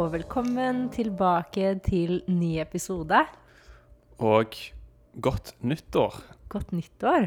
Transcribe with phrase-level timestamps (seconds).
[0.00, 3.18] og velkommen tilbake til ny episode.
[4.24, 4.54] Og
[5.20, 6.16] godt nyttår.
[6.48, 7.26] Godt nyttår.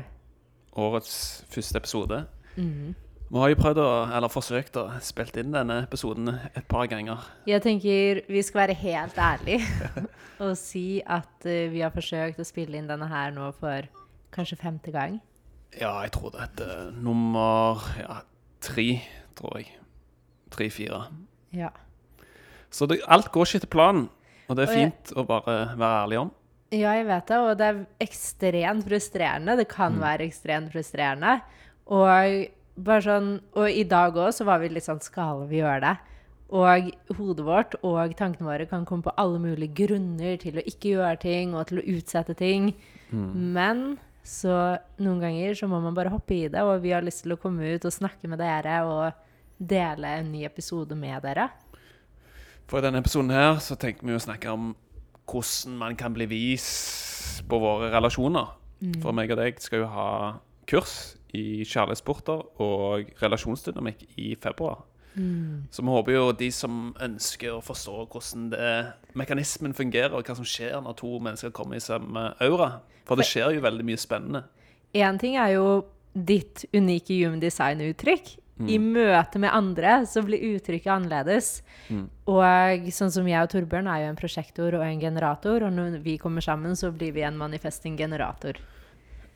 [0.73, 2.23] Årets første episode.
[2.55, 7.21] Vi har jo prøvd å, eller forsøkt å spille inn denne episoden et par ganger.
[7.45, 9.61] Jeg tenker vi skal være helt ærlige
[10.43, 13.85] og si at eh, vi har forsøkt å spille inn denne her nå for
[14.33, 15.21] kanskje femte gang.
[15.77, 18.23] Ja, jeg tror det er nummer ja,
[18.63, 18.89] tre,
[19.37, 19.75] tror jeg.
[20.55, 21.05] Tre-fire.
[21.53, 21.69] Ja.
[22.75, 24.07] Så det, alt går ikke etter planen.
[24.49, 26.31] Og det er Og jeg- fint å bare være ærlig om.
[26.75, 29.55] Ja, jeg vet det, og det er ekstremt frustrerende.
[29.57, 31.37] Det kan være ekstremt frustrerende.
[31.87, 32.49] Og
[32.83, 35.97] bare sånn Og i dag òg så var vi litt sånn Skal vi gjøre det?
[36.51, 40.91] Og hodet vårt og tankene våre kan komme på alle mulige grunner til å ikke
[40.97, 42.73] gjøre ting og til å utsette ting.
[43.11, 47.23] Men så noen ganger så må man bare hoppe i det, og vi har lyst
[47.23, 49.13] til å komme ut og snakke med dere og
[49.59, 51.49] dele en ny episode med dere.
[52.65, 54.73] For i denne episoden her så tenker vi å snakke om
[55.29, 56.65] hvordan man kan bli vis
[57.49, 58.53] på våre relasjoner.
[59.01, 60.09] For meg og deg skal jo ha
[60.69, 64.83] kurs i kjærlighetssporter og relasjonsdynamikk i februar.
[65.71, 68.71] Så vi håper jo de som ønsker å forstå hvordan det,
[69.15, 72.81] mekanismen fungerer, og hva som skjer når to mennesker kommer i samme aura.
[73.07, 74.43] For det skjer jo veldig mye spennende.
[74.95, 75.85] Én ting er jo
[76.15, 78.35] ditt unike human design-uttrykk.
[78.55, 81.49] I møte med andre så blir uttrykket annerledes.
[82.31, 85.99] Og sånn som jeg og Torbjørn er jo en prosjektor og en generator, og når
[86.05, 88.61] vi kommer sammen, så blir vi en manifesting generator.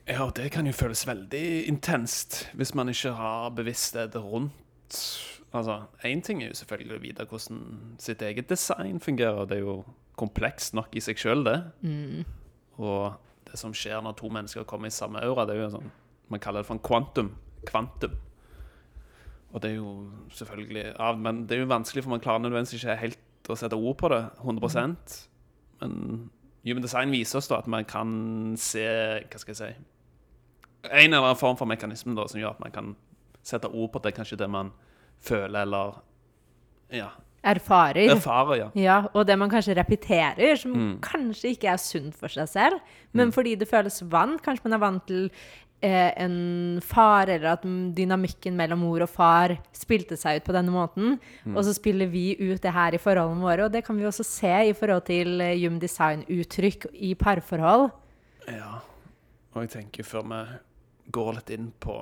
[0.07, 4.55] Ja, og det kan jo føles veldig intenst hvis man ikke har bevissthet rundt
[5.49, 7.61] Altså, én ting er jo selvfølgelig å vite hvordan
[7.97, 9.47] sitt eget design fungerer.
[9.49, 9.79] Det er jo
[10.17, 11.55] komplekst nok i seg sjøl, det.
[12.77, 13.15] Og
[13.49, 15.89] det som skjer når to mennesker kommer i samme aura, det er jo sånn
[16.29, 17.31] Man kaller det for en kvantum.
[17.65, 18.13] Kvantum.
[19.53, 19.93] Og det er jo
[20.29, 23.77] selvfølgelig ja, Men det er jo vanskelig, for man klarer nødvendigvis ikke helt å sette
[23.77, 25.15] ord på det 100%
[25.81, 25.95] Men
[26.67, 28.11] Human Design viser oss da at man kan
[28.61, 28.83] se
[29.25, 32.75] Hva skal jeg si En eller annen form for mekanisme da, som gjør at man
[32.75, 32.93] kan
[33.43, 34.69] sette ord på det, kanskje det man
[35.23, 35.97] føler eller
[36.93, 37.09] ja,
[37.43, 38.11] Erfarer.
[38.11, 38.55] erfarer.
[38.55, 38.69] ja.
[38.75, 42.79] Ja, og det man kanskje repeterer, som kanskje ikke er sunt for seg selv,
[43.15, 44.41] men fordi det føles vant.
[44.43, 45.29] Kanskje man er vant til
[45.81, 50.73] en far, eller at mm, dynamikken mellom mor og far spilte seg ut på denne
[50.73, 51.17] måten.
[51.53, 54.25] Og så spiller vi ut det her i forholdene våre, og det kan vi også
[54.27, 57.89] se i forhold til eh, Human Design-uttrykk i parforhold.
[58.49, 58.81] Ja,
[59.53, 60.41] og jeg tenker før vi
[61.15, 62.01] går litt inn på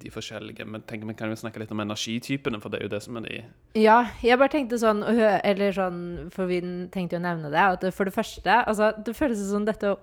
[0.00, 2.92] de forskjellige Men tenker vi kan jo snakke litt om energitypene, for det er jo
[2.94, 3.40] det som er de
[3.82, 6.00] Ja, jeg bare tenkte sånn, eller sånn,
[6.32, 6.62] for vi
[6.92, 9.94] tenkte jo å nevne det, at for det første, altså, det føles som dette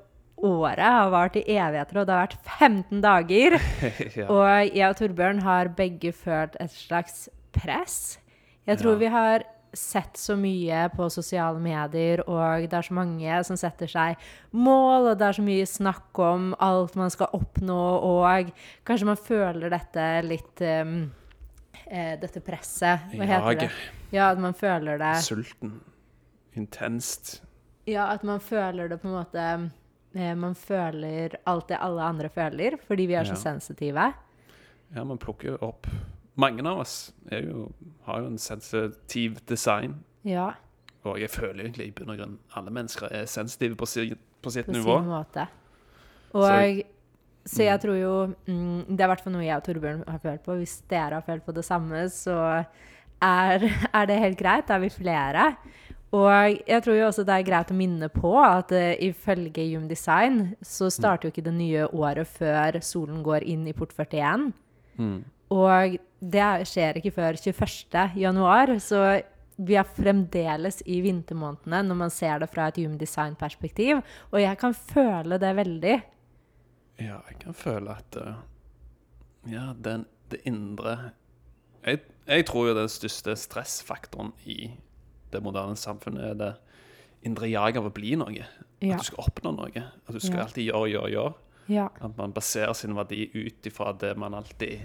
[0.45, 3.55] året har vart i evigheter, og det har vært 15 dager.
[4.19, 4.25] ja.
[4.31, 8.17] Og jeg og Torbjørn har begge følt et slags press.
[8.67, 8.99] Jeg tror Ja.
[9.03, 13.85] vi har sett så mye på sosiale medier, og det er så mange som setter
[13.91, 14.15] seg
[14.51, 18.49] mål, og det er så mye snakk om alt man skal oppnå, og
[18.87, 20.95] kanskje man føler dette litt um,
[21.85, 23.11] eh, Dette presset.
[23.13, 23.69] Hva heter det?
[24.11, 25.75] Ja, at man føler det Sulten.
[26.57, 27.43] Intenst.
[27.85, 29.67] Ja, at man føler det på en måte eh,
[30.13, 33.35] Man føler alt det alle andre føler, fordi vi er så Ja.
[33.35, 34.13] sensitive.
[34.95, 35.87] Ja, man plukker jo opp
[36.35, 37.71] Mange av oss jo,
[38.05, 40.03] har jo en sensitiv design.
[40.23, 40.51] Ja,
[41.05, 44.49] Og jeg føler egentlig i bunn og grunn alle mennesker er sensitive på, si, på
[44.51, 44.99] sitt på nivå.
[44.99, 45.47] sin måte.
[46.33, 46.83] Og Så-
[47.45, 50.19] så, jeg tror jo mm, Det er i hvert fall noe jeg og Torbjørn har
[50.19, 50.55] følt på.
[50.57, 52.65] Hvis dere har følt på det samme, så
[53.21, 53.59] er,
[53.93, 54.67] er det helt greit.
[54.67, 55.57] Da er vi flere.
[56.15, 59.89] Og jeg tror jo også det er greit å minne på at uh, ifølge Human
[59.91, 64.47] Design så starter jo ikke det nye året før solen går inn i port 41.
[64.97, 65.19] Mm.
[65.53, 68.17] Og det er- skjer ikke før 21.
[68.17, 69.21] januar, så
[69.59, 74.01] vi er fremdeles i vintermånedene når man ser det fra et human design-perspektiv.
[74.31, 75.95] Og jeg kan føle det veldig.
[76.99, 78.33] Ja, jeg kan føle at uh,
[79.47, 81.11] Ja, den, det indre
[81.85, 84.71] jeg, jeg tror jo den største stressfaktoren i
[85.31, 86.53] det moderne samfunnet er det
[87.27, 88.45] indre jaget av å bli noe.
[88.81, 88.95] Ja.
[88.95, 89.83] At du skal oppnå noe.
[90.07, 90.43] At du skal Ja.
[90.45, 91.33] alltid gjøre, gjøre, gjøre.
[91.69, 91.89] Ja.
[92.01, 94.79] At man baserer sin verdi ut ifra det man alltid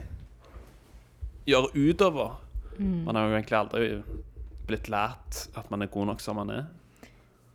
[1.46, 2.36] gjør utover.
[2.78, 3.04] Mm.
[3.06, 4.02] Man har jo egentlig aldri
[4.66, 6.64] blitt lært at man er god nok som man er.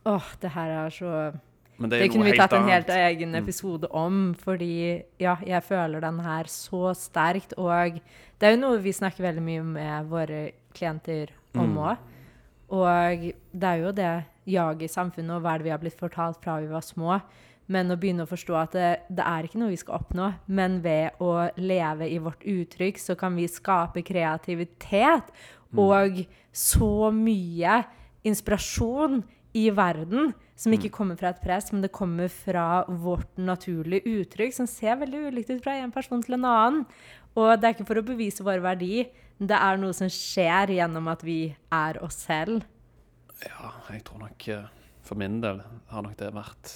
[0.08, 1.14] Åh, det her er så
[1.80, 5.36] Men det Det, er kunne noe vi tatt en helt egen episode om, fordi ja,
[5.46, 7.54] jeg føler den her så sterkt.
[7.56, 8.00] Og
[8.38, 11.96] det er jo noe vi snakker veldig mye med våre klienter om Mm.
[12.70, 14.10] Og det er jo det
[14.50, 17.20] jaget i samfunnet, og hva er det vi har blitt fortalt fra vi var små.
[17.70, 20.80] Men å begynne å forstå at det, det er ikke noe vi skal oppnå, men
[20.82, 25.30] ved å leve i vårt uttrykk, så kan vi skape kreativitet
[25.78, 27.84] og så mye
[28.26, 29.20] inspirasjon
[29.54, 34.54] i verden som ikke kommer fra et press, men det kommer fra vårt naturlige uttrykk,
[34.54, 36.84] som ser veldig ulikt ut fra en person til en annen.
[37.38, 39.06] Og det er ikke for å bevise vår verdi,
[39.40, 41.40] det er noe som skjer gjennom at vi
[41.72, 42.62] er oss selv.
[43.40, 44.66] Ja, jeg tror nok eh,
[45.06, 46.74] For min del har nok det vært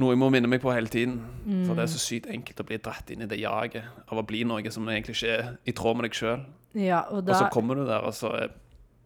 [0.00, 1.18] noe jeg må minne meg på hele tiden.
[1.66, 4.24] For det er så sykt enkelt å bli dratt inn i det jaget av å
[4.24, 6.44] bli noe som egentlig ikke er i tråd med deg sjøl.
[6.80, 8.30] Ja, og Og så kommer du der, og så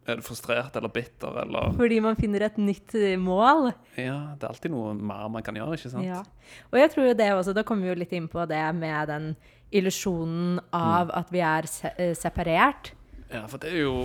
[0.06, 3.71] er, du frustrert eller bitter eller fordi man finner et nytt eh, mål.
[3.97, 6.06] Ja, det er alltid noe mer man kan gjøre, ikke sant?
[6.06, 6.23] Ja.
[6.71, 9.11] Og jeg tror jo det også, da kommer vi jo litt inn på det med
[9.12, 9.33] den
[9.75, 12.93] illusjonen av at vi er se eh, separert.
[13.33, 14.05] Ja, for det er jo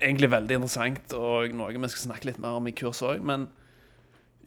[0.00, 3.22] egentlig veldig interessant, og noe vi skal snakke litt mer om i kurs òg.
[3.22, 3.48] Men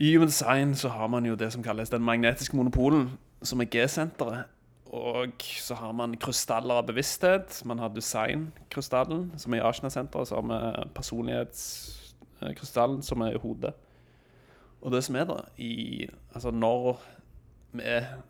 [0.02, 3.12] i Human Design så har man jo det som kalles den magnetiske monopolen,
[3.44, 4.50] som er G-senteret.
[4.92, 5.32] Og
[5.64, 7.62] så har man krystaller av bevissthet.
[7.66, 10.28] Man har designkrystallen, som er i Ashna-senteret.
[10.28, 10.58] Så har vi
[10.98, 13.72] personlighetskrystallen, som er i hodet.
[14.82, 16.98] Og det som er da, i, altså når
[17.72, 17.82] vi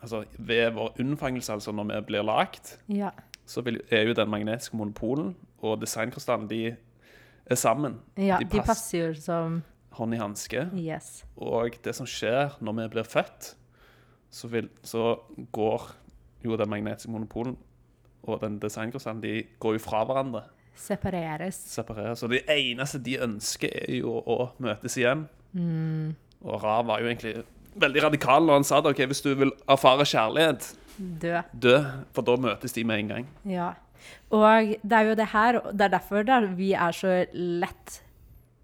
[0.02, 3.10] altså ved vår unnfangelse, altså når vi blir lagt, Ja.
[3.46, 3.62] så
[3.92, 6.75] er jo den magnetiske monopolen og designkrystallen de
[7.46, 8.00] er sammen.
[8.18, 10.69] ja De de, passer jo som Hånd i hanske.
[10.74, 11.25] Yes.
[11.36, 13.56] Og det som skjer når vi blir født,
[14.30, 15.16] så, vil, så
[15.52, 15.81] går
[16.44, 17.58] jo den magnetiske monopolen
[18.24, 20.44] og den designkrystallen de går jo fra hverandre.
[20.78, 21.58] Separeres.
[21.74, 22.24] Separeres.
[22.24, 25.26] Og det eneste de ønsker, er jo å møtes igjen.
[25.58, 26.14] Mm.
[26.42, 27.42] Og Ra var jo egentlig
[27.82, 28.94] veldig radikal når han sa det.
[28.94, 30.72] ok, hvis du vil erfare kjærlighet,
[31.22, 31.42] dø.
[31.54, 31.76] dø,
[32.16, 33.28] for da møtes de med en gang.
[33.50, 33.74] Ja.
[34.34, 37.26] Og det er jo det her, og det er derfor det er, vi er så
[37.34, 38.02] lett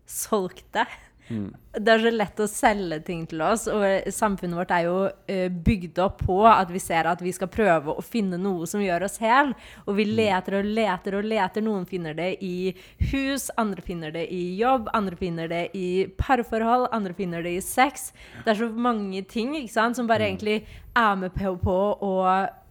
[0.08, 0.88] solgte.
[1.28, 4.96] Det er så lett å selge ting til oss, og samfunnet vårt er jo
[5.30, 8.82] eh, bygd opp på at vi ser at vi skal prøve å finne noe som
[8.82, 9.52] gjør oss hel.
[9.86, 11.66] Og vi leter og leter og leter.
[11.66, 12.72] Noen finner det i
[13.12, 17.66] hus, andre finner det i jobb, andre finner det i parforhold, andre finner det i
[17.66, 18.12] sex.
[18.46, 20.62] Det er så mange ting ikke sant, som bare egentlig
[20.98, 21.78] er med på, på
[22.08, 22.16] å,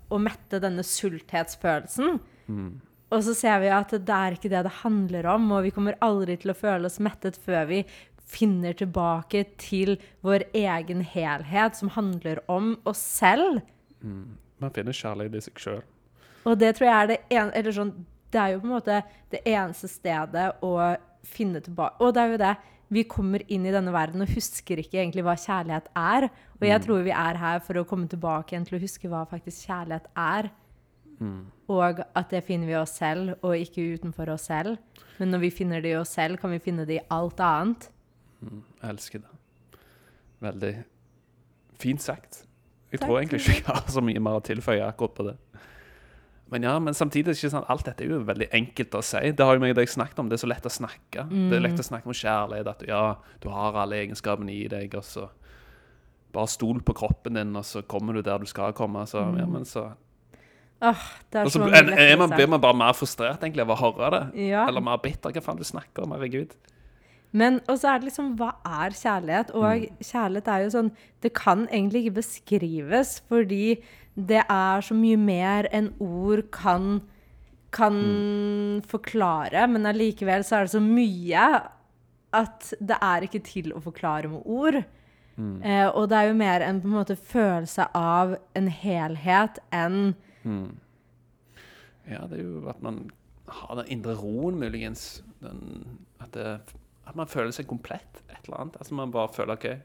[0.09, 2.19] å mette denne sulthetsfølelsen.
[3.15, 5.99] Og så ser vi at det er ikke det det handler om, og vi kommer
[6.03, 7.85] aldri til å føle oss mettet før vi
[8.27, 9.97] finner tilbake til
[10.27, 13.61] vår egen helhet, som handler om oss selv.
[14.03, 15.83] Man finner kjærlighet i seg sjøl.
[16.47, 17.93] Og det tror jeg er det en, eller sånn,
[18.35, 19.03] det er jo på en måte
[19.33, 20.73] det eneste stedet å
[21.27, 22.55] finne tilbake Og det er jo det.
[22.95, 26.29] Vi kommer inn i denne verden og husker ikke egentlig hva kjærlighet er.
[26.61, 29.25] Og jeg tror vi er her for å komme tilbake igjen til å huske hva
[29.27, 30.53] faktisk kjærlighet er.
[31.73, 34.77] Og at det finner vi oss selv, og ikke utenfor oss selv.
[35.19, 37.89] Men når vi finner det i oss selv, kan vi finne det i alt annet.
[38.43, 39.81] Jeg elsker det.
[40.45, 40.75] Veldig
[41.81, 42.43] fint sagt.
[42.93, 43.09] Jeg Takk.
[43.09, 45.37] tror egentlig ikke jeg har så mye mer å tilføye akkurat på det.
[46.53, 49.33] Men ja, men samtidig ikke sant, alt dette er jo veldig enkelt å si.
[49.35, 50.29] Det har jo meg og deg snakket om.
[50.31, 51.25] Det er så lett å snakke.
[51.27, 52.71] Det er lett å snakke om kjærlighet.
[52.71, 53.03] At ja,
[53.43, 55.27] du har alle egenskapene i deg, og så
[56.37, 59.03] bare stol på kroppen din, og så kommer du der du skal komme.
[59.11, 59.89] Så, ja, men så,
[60.77, 61.05] Oh,
[61.41, 64.43] og så mange er man, blir man bare mer frustrert egentlig av å høre det.
[64.51, 64.67] Ja.
[64.69, 65.33] Eller mer bitter.
[65.33, 66.13] Hva faen du snakker om?
[66.13, 66.53] Herregud.
[67.37, 69.53] Men og så er det liksom Hva er kjærlighet?
[69.59, 70.91] Og kjærlighet er jo sånn
[71.25, 73.79] Det kan egentlig ikke beskrives, fordi
[74.17, 77.03] det er så mye mer enn ord kan
[77.77, 77.97] kan
[78.89, 81.43] forklare, men allikevel så er det så mye
[82.37, 84.79] at det er ikke til å forklare med ord.
[85.61, 90.15] Eh, og det er jo mer en på en måte følelse av en helhet enn
[92.09, 93.11] Ja, det er jo at man
[93.47, 95.23] har den indre roen, muligens.
[95.43, 96.77] Den, at, det,
[97.07, 98.23] at man føler seg komplett.
[98.31, 98.77] Et eller annet.
[98.81, 99.81] Altså Man bare føler OK, jeg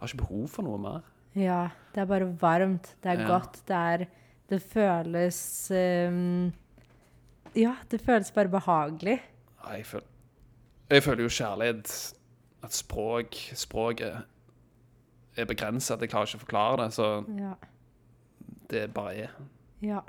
[0.00, 1.00] har ikke behov for noe mer.
[1.38, 2.94] Ja, det er bare varmt.
[3.02, 3.26] Det er Ja.
[3.28, 3.60] godt.
[3.68, 4.06] Det er
[4.48, 6.52] Det føles um,
[7.54, 9.20] Ja, det føles bare behagelig.
[9.64, 10.06] Ja, Jeg føler,
[10.90, 12.14] jeg føler jo kjærlighet
[12.62, 14.22] At språk Språket
[15.36, 15.94] er begrenset.
[15.94, 16.92] At jeg klarer ikke å forklare det.
[16.94, 17.52] Så Ja.
[18.70, 19.28] det bare er.
[19.82, 20.00] ja.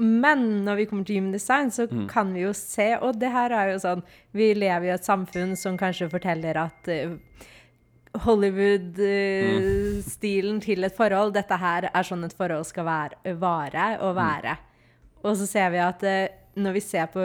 [0.00, 3.50] Men når vi kommer til human design, så kan vi jo se Og det her
[3.52, 4.02] er jo sånn
[4.32, 7.10] Vi lever i et samfunn som kanskje forteller at uh,
[8.24, 14.56] Hollywood-stilen til et forhold Dette her er sånn et forhold skal være, vare og være.
[15.22, 16.26] Og så ser vi at uh,
[16.58, 17.20] når vi ser på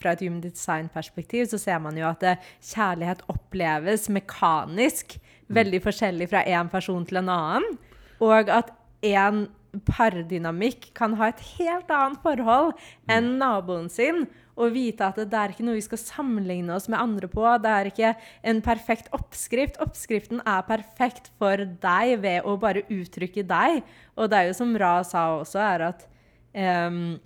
[0.00, 5.18] fra et human design-perspektiv, så ser man jo at eh, kjærlighet oppleves mekanisk
[5.52, 7.78] veldig forskjellig fra en person til en annen.
[8.24, 8.68] Og at
[9.06, 9.48] en
[9.86, 12.72] pardynamikk kan ha et helt annet forhold
[13.10, 14.26] enn naboen sin.
[14.60, 17.44] Og vite at det er ikke noe vi skal sammenligne oss med andre på.
[17.62, 18.12] Det er ikke
[18.50, 19.78] en perfekt oppskrift.
[19.80, 23.80] Oppskriften er perfekt for deg ved å bare uttrykke deg.
[24.18, 26.04] Og det er jo som Ra sa også, er at
[26.90, 27.16] um,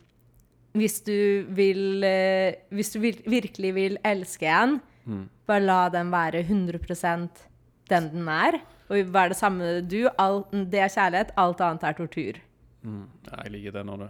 [0.79, 4.79] hvis du vil uh, Hvis du vil, virkelig vil elske en,
[5.49, 7.43] bare la den være 100%
[7.91, 8.61] den den er.
[8.91, 10.03] Og hva er det samme du.
[10.21, 11.33] Alt, det er kjærlighet.
[11.41, 12.41] Alt annet er tortur.
[12.85, 13.07] Mm.
[13.31, 14.09] Jeg liker det når du?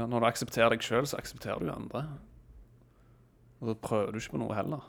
[0.00, 2.04] Når du aksepterer deg sjøl, så aksepterer du andre.
[3.60, 4.82] Og da prøver du ikke på noe heller.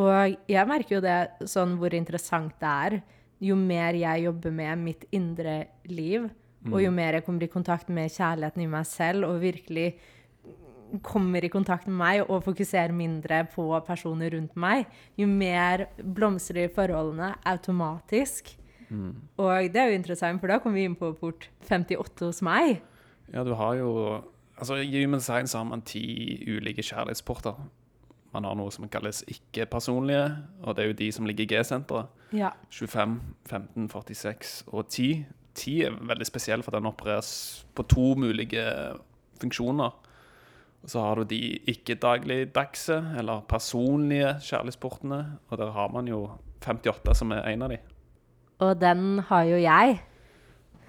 [0.00, 2.96] Og jeg merker jo det sånn hvor interessant det er.
[3.44, 5.56] Jo mer jeg jobber med mitt indre
[5.90, 6.26] liv,
[6.70, 9.90] og jo mer jeg kommer i kontakt med kjærligheten i meg selv, og virkelig
[11.02, 14.86] kommer i kontakt med meg og fokuserer mindre på personer rundt meg,
[15.18, 18.52] jo mer blomstrer forholdene automatisk.
[19.36, 22.78] Og det er jo interessant, for da kommer vi inn på port 58 hos meg.
[23.32, 23.90] Ja, du har jo
[24.54, 27.56] Altså, I Human Science har man ti ulike kjærlighetsporter.
[28.32, 30.28] Man har noe som kalles ikke-personlige,
[30.62, 32.06] og det er jo de som ligger i G-senteret.
[32.32, 32.52] Ja.
[32.70, 33.20] 25,
[33.50, 35.26] 15, 46 og 10.
[35.54, 38.62] 10 er veldig spesiell, for den opereres på to mulige
[39.42, 39.90] funksjoner.
[40.84, 41.40] Og så har du de
[41.72, 45.20] ikke-dagligdagse, eller personlige kjærlighetsportene.
[45.48, 46.26] Og der har man jo
[46.60, 47.78] 58, som er en av de.
[48.64, 49.96] Og den har jo jeg.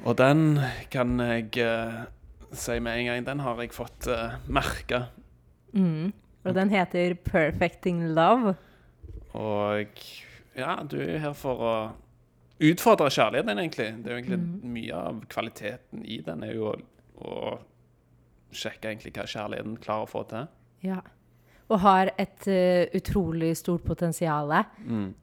[0.03, 0.59] Og den
[0.91, 2.03] kan jeg uh,
[2.51, 3.25] si med en gang.
[3.27, 5.05] Den har jeg fått uh, merke.
[5.71, 6.11] Mm.
[6.43, 8.53] Og den heter 'Perfecting Love'.
[9.33, 9.87] Og
[10.55, 11.75] ja, du er jo her for å
[12.59, 13.87] utfordre kjærligheten, egentlig.
[14.03, 16.75] Det er jo egentlig mye av kvaliteten i den er jo å,
[17.15, 17.57] å
[18.57, 20.49] sjekke egentlig hva kjærligheten klarer å få til.
[20.85, 21.01] Ja.
[21.65, 24.51] Og har et uh, utrolig stort potensial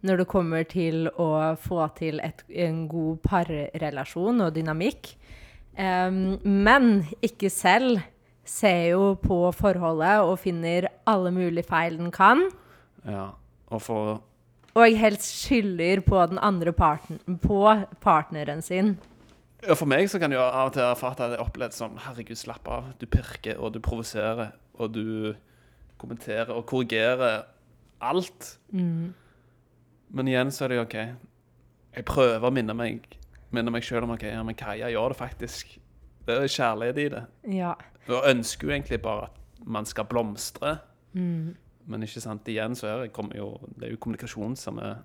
[0.02, 5.12] når det kommer til å få til et, en god parrelasjon og dynamikk.
[5.78, 8.02] Um, men ikke selv
[8.44, 12.48] ser jo på forholdet og finner alle mulige feil den kan.
[13.06, 13.30] Ja,
[13.70, 14.20] og for
[14.74, 17.62] Og helst skylder på den andre parten, på
[18.00, 18.96] partneren sin.
[19.62, 22.38] Ja, For meg så kan det jo av og til jeg har opplevd sånn Herregud,
[22.38, 22.88] slapp av.
[22.99, 25.35] Du pirker, og du provoserer, og du
[26.02, 27.45] kommenterer og korrigerer
[28.02, 28.57] alt.
[30.12, 30.97] Men igjen så er det jo OK.
[31.92, 33.19] Jeg prøver å minne meg
[33.52, 35.75] Minne meg sjøl om ok, ja, men Kaja gjør det faktisk.
[36.25, 37.21] Det er kjærlighet i det.
[37.52, 37.75] Ja.
[38.09, 40.78] Og ønsker jo egentlig bare at man skal blomstre.
[41.85, 45.02] Men ikke sant, igjen så er det, jo, det er jo kommunikasjon som er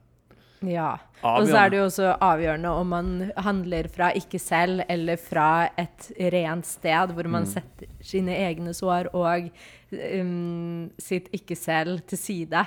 [0.65, 0.97] Ja.
[1.21, 5.69] Og så er det jo også avgjørende om man handler fra ikke selv eller fra
[5.77, 9.49] et rent sted hvor man setter sine egne sår og
[9.91, 12.63] um, sitt ikke selv til side.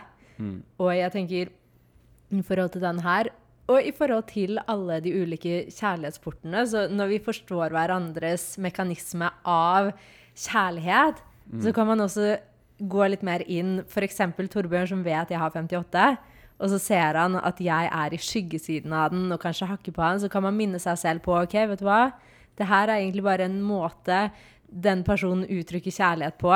[0.79, 1.51] Og jeg tenker
[2.31, 3.33] i forhold til den her
[3.71, 9.93] og i forhold til alle de ulike kjærlighetsportene, så når vi forstår hverandres mekanisme av
[10.35, 11.21] kjærlighet,
[11.63, 12.33] så kan man også
[12.81, 14.19] gå litt mer inn F.eks.
[14.51, 16.17] Torbjørn, som vet jeg har 58.
[16.61, 20.05] Og så ser han at jeg er i skyggesiden av den og kanskje hakker på
[20.05, 20.21] han.
[20.21, 22.11] Så kan man minne seg selv på ok, vet du hva?
[22.59, 24.27] Det her er egentlig bare en måte
[24.71, 26.53] den personen uttrykker kjærlighet på.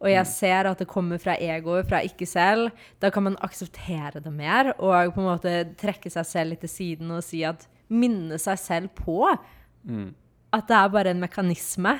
[0.00, 2.70] Og jeg ser at det kommer fra egoet, fra ikke selv.
[3.02, 6.72] Da kan man akseptere det mer og på en måte trekke seg selv litt til
[6.72, 9.24] siden og si at Minne seg selv på
[10.54, 11.96] at det er bare en mekanisme.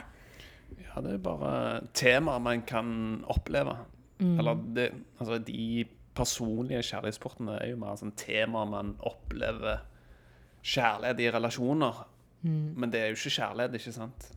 [0.78, 3.74] Ja, det er bare temaer man kan oppleve.
[4.20, 5.84] Eller det, altså de
[6.20, 9.80] personlige kjærlighetsportene er jo mer sånn tema man opplever
[10.60, 12.04] kjærlighet i relasjoner.
[12.44, 14.30] Men det er jo ikke kjærlighet, ikke sant?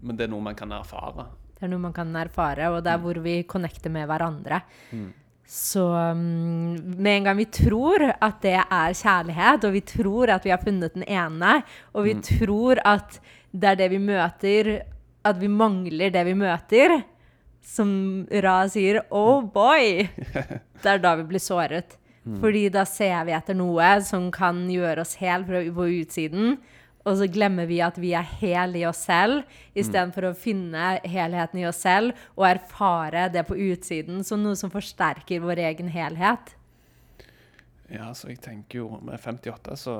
[0.00, 1.26] Men det er noe man kan erfare.
[1.58, 4.60] Det er noe man kan erfare, og det er hvor vi connecter med hverandre.
[5.48, 10.44] Så um, med en gang vi tror at det er kjærlighet, og vi tror at
[10.44, 11.62] vi har funnet den ene,
[11.96, 13.16] og vi tror at
[13.50, 14.70] det er det vi møter,
[15.24, 16.98] at vi mangler det vi møter,
[17.68, 17.90] som
[18.44, 20.06] Ra sier, oh boy!
[20.82, 21.98] Det er da vi blir såret.
[22.36, 26.58] Fordi da ser vi etter noe som kan gjøre oss hel på utsiden,
[27.08, 31.62] og så glemmer vi at vi er hel i oss selv, istedenfor å finne helheten
[31.62, 36.52] i oss selv og erfare det på utsiden som noe som forsterker vår egen helhet.
[37.88, 39.98] Ja, så jeg tenker jo med 58, så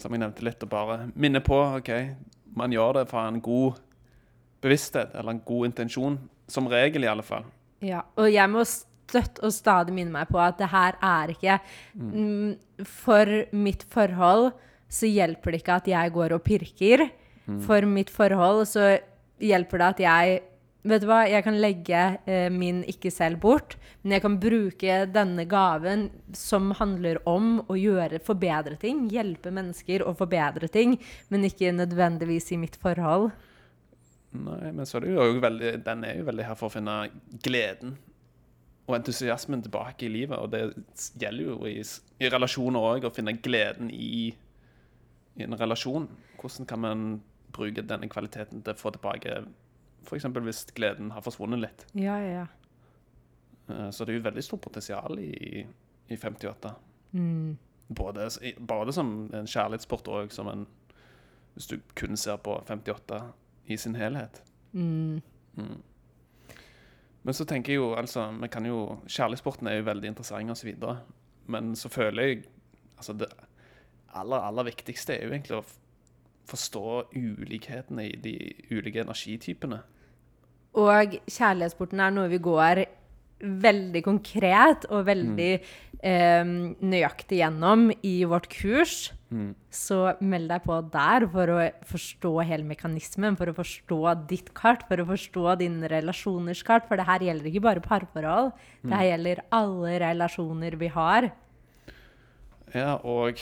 [0.00, 1.90] som jeg nevnte litt, å bare minne på OK,
[2.56, 3.80] man gjør det fra en god
[4.62, 6.20] bevissthet, eller en god intensjon.
[6.50, 7.46] Som regel, i alle fall.
[7.84, 11.56] Ja, og jeg må støtt og stadig minne meg på at det her er ikke
[11.94, 14.50] mm, For mitt forhold
[14.90, 17.04] så hjelper det ikke at jeg går og pirker.
[17.62, 18.96] For mitt forhold så
[19.38, 20.40] hjelper det at jeg
[20.80, 24.94] Vet du hva, jeg kan legge eh, min ikke selv bort, men jeg kan bruke
[25.12, 30.94] denne gaven som handler om å gjøre, forbedre ting, hjelpe mennesker å forbedre ting,
[31.28, 33.28] men ikke nødvendigvis i mitt forhold.
[34.30, 36.96] Nei, men så er det jo veldig, den er jo veldig her for å finne
[37.42, 37.96] gleden
[38.86, 40.38] og entusiasmen tilbake i livet.
[40.38, 40.62] Og det
[41.18, 41.80] gjelder jo i,
[42.22, 44.30] i relasjoner òg, å finne gleden i,
[45.38, 46.08] i en relasjon.
[46.40, 47.04] Hvordan kan man
[47.50, 49.42] bruke denne kvaliteten til å få tilbake
[50.06, 50.24] F.eks.
[50.24, 51.86] hvis gleden har forsvunnet litt.
[51.92, 52.46] Ja, ja, ja.
[53.68, 55.66] Eh, Så det er jo veldig stort potensial i,
[56.08, 56.72] i 58.
[57.12, 57.58] Mm.
[57.88, 60.66] Både, både som en kjærlighetssport og som en
[61.54, 63.16] Hvis du kun ser på 58
[63.70, 64.42] i sin helhet.
[64.72, 65.20] Mm.
[65.58, 65.78] Mm.
[67.22, 70.72] Men så tenker jeg jo, altså vi kan jo, Kjærlighetssporten er jo veldig interessant osv.
[71.50, 72.42] Men så føler jeg
[72.96, 73.28] altså Det
[74.14, 75.66] aller, aller viktigste er jo egentlig å
[76.50, 78.34] forstå ulikhetene i de
[78.72, 79.78] ulike energitypene.
[80.80, 82.82] Og kjærlighetssporten er noe vi går
[83.40, 86.50] veldig konkret og veldig eh,
[86.82, 89.10] nøyaktig gjennom i vårt kurs.
[89.70, 89.96] Så
[90.26, 93.98] meld deg på der for å forstå hele mekanismen, for å forstå
[94.30, 96.88] ditt kart, for å forstå dine relasjoners kart.
[96.88, 98.50] For det her gjelder ikke bare parforhold.
[98.82, 101.30] Det her gjelder alle relasjoner vi har.
[102.74, 103.38] Ja, og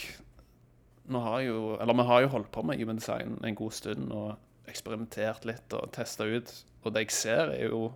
[1.08, 4.12] nå har jo, eller vi har jo holdt på med human design en god stund
[4.12, 4.36] og
[4.68, 6.52] eksperimentert litt og testa ut.
[6.84, 7.88] Og det jeg ser, er jo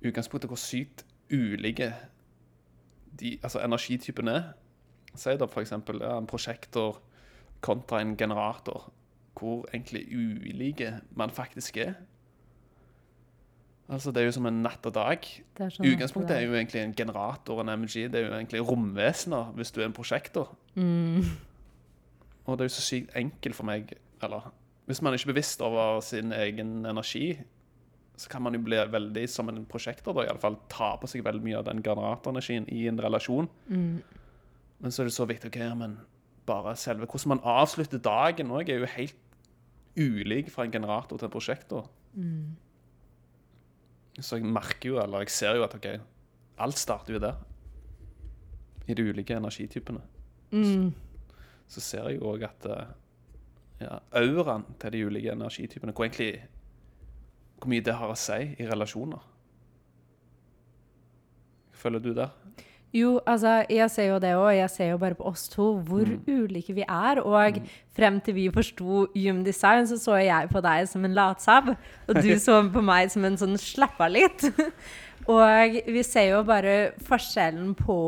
[0.00, 1.92] utgangspunktet hvor sykt ulike
[3.18, 4.48] de, altså energitypene er.
[5.18, 5.74] Si da f.eks.
[6.00, 7.00] Ja, en prosjektor
[7.64, 8.88] kontra en generator.
[9.38, 11.94] Hvor egentlig ulike man faktisk er.
[13.88, 15.26] Altså, Det er jo som en natt og dag.
[15.58, 18.64] Er sånn utgangspunktet er jo egentlig en generator og en MG det er jo egentlig
[18.68, 20.50] romvesener hvis du er en prosjektor.
[20.74, 21.24] Mm.
[22.44, 24.50] Og det er jo så sykt enkelt for meg Eller
[24.88, 27.38] hvis man er ikke bevisst over sin egen energi,
[28.16, 31.06] så kan man jo bli veldig som en prosjektor, da, i alle fall ta på
[31.10, 33.50] seg veldig mye av den generatorenergien i en relasjon.
[33.68, 34.00] Mm.
[34.78, 35.98] Men så er det så viktig okay, men
[36.48, 39.16] bare selve Hvordan man avslutter dagen òg, er jo helt
[39.98, 41.88] ulik fra en generator til en prosjektor.
[42.14, 42.56] Mm.
[44.20, 45.88] Så jeg merker jo, eller jeg ser jo at ok,
[46.58, 47.34] alt starter jo der.
[48.88, 50.00] I de ulike energitypene.
[50.50, 50.92] Mm.
[51.68, 52.94] Så ser jeg òg at eh,
[53.82, 56.46] ja, auraen til de ulike energitypene hvor, egentlig,
[57.58, 59.26] hvor mye det har å si i relasjoner.
[61.78, 62.32] Føler du der?
[62.94, 64.48] Jo, altså, jeg ser jo det òg.
[64.56, 67.20] Jeg ser jo bare på oss to hvor ulike vi er.
[67.20, 67.60] Og
[67.96, 71.74] frem til vi forsto gymdesign, Design, så så jeg på deg som en latsabb.
[72.08, 74.46] Og du så på meg som en sånn slappa litt.
[75.34, 77.98] og vi ser jo bare forskjellen på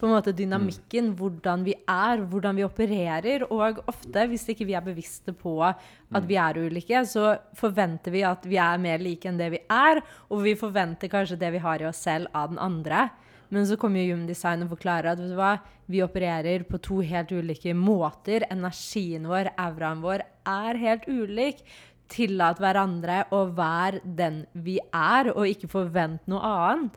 [0.00, 3.42] på en måte dynamikken, hvordan vi er, hvordan vi opererer.
[3.52, 8.22] Og ofte, hvis ikke vi er bevisste på at vi er ulike, så forventer vi
[8.24, 10.00] at vi er mer like enn det vi er.
[10.32, 13.10] Og vi forventer kanskje det vi har i oss selv, av den andre.
[13.50, 15.54] Men så kommer jo Human og forklarer at hva,
[15.90, 18.46] vi opererer på to helt ulike måter.
[18.50, 21.64] Energien vår, auraen vår, er helt ulik.
[22.10, 26.96] Tillat hverandre å være den vi er, og ikke forvent noe annet.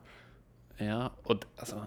[0.81, 1.83] Ja, og altså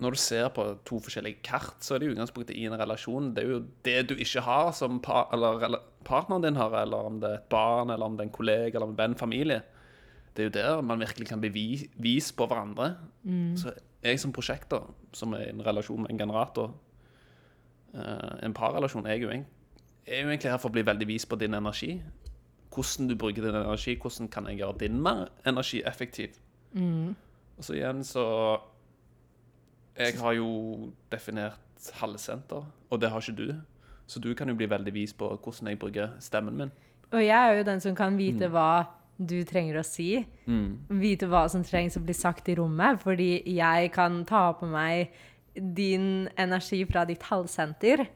[0.00, 3.34] Når du ser på to forskjellige kart, så er det jo utgangspunktet i en relasjon.
[3.36, 7.18] Det er jo det du ikke har, som par, eller, partneren din har, eller om
[7.20, 9.60] det er et barn, eller om det er en kollega, eller en venn, familie.
[10.36, 12.96] Det er jo der man virkelig kan bevise på hverandre.
[13.56, 16.74] Så jeg som prosjekter, som er i en relasjon med en generator,
[17.94, 19.46] eh, en parrelasjon, er jo, egent-
[20.06, 22.02] er jo egentlig her for å bli veldig vis på din energi.
[22.70, 26.28] Hvordan du bruker din energi, hvordan kan jeg gjøre din mer energieffektiv.
[27.58, 28.58] Og så igjen så
[29.98, 31.58] Jeg har jo definert
[31.92, 33.54] halvsenter, og det har ikke du.
[34.06, 36.70] Så du kan jo bli veldig vis på hvordan jeg bruker stemmen min.
[37.12, 38.86] Og jeg er jo den som kan vite hva
[39.20, 40.14] du trenger å si.
[40.88, 43.00] Vite hva som trengs å bli sagt i rommet.
[43.02, 45.12] Fordi jeg kan ta på meg
[45.54, 48.06] din energi fra ditt halvsenter.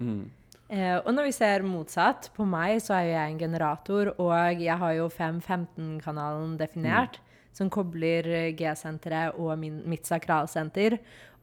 [0.72, 4.62] Eh, og når vi ser motsatt, på meg så er jo jeg en generator, og
[4.62, 7.20] jeg har jo 5-15-kanalen definert,
[7.52, 10.96] som kobler G-senteret og min, mitt sakralsenter.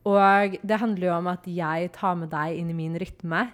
[0.09, 3.51] Og det handler jo om at jeg tar med deg inn i min rytme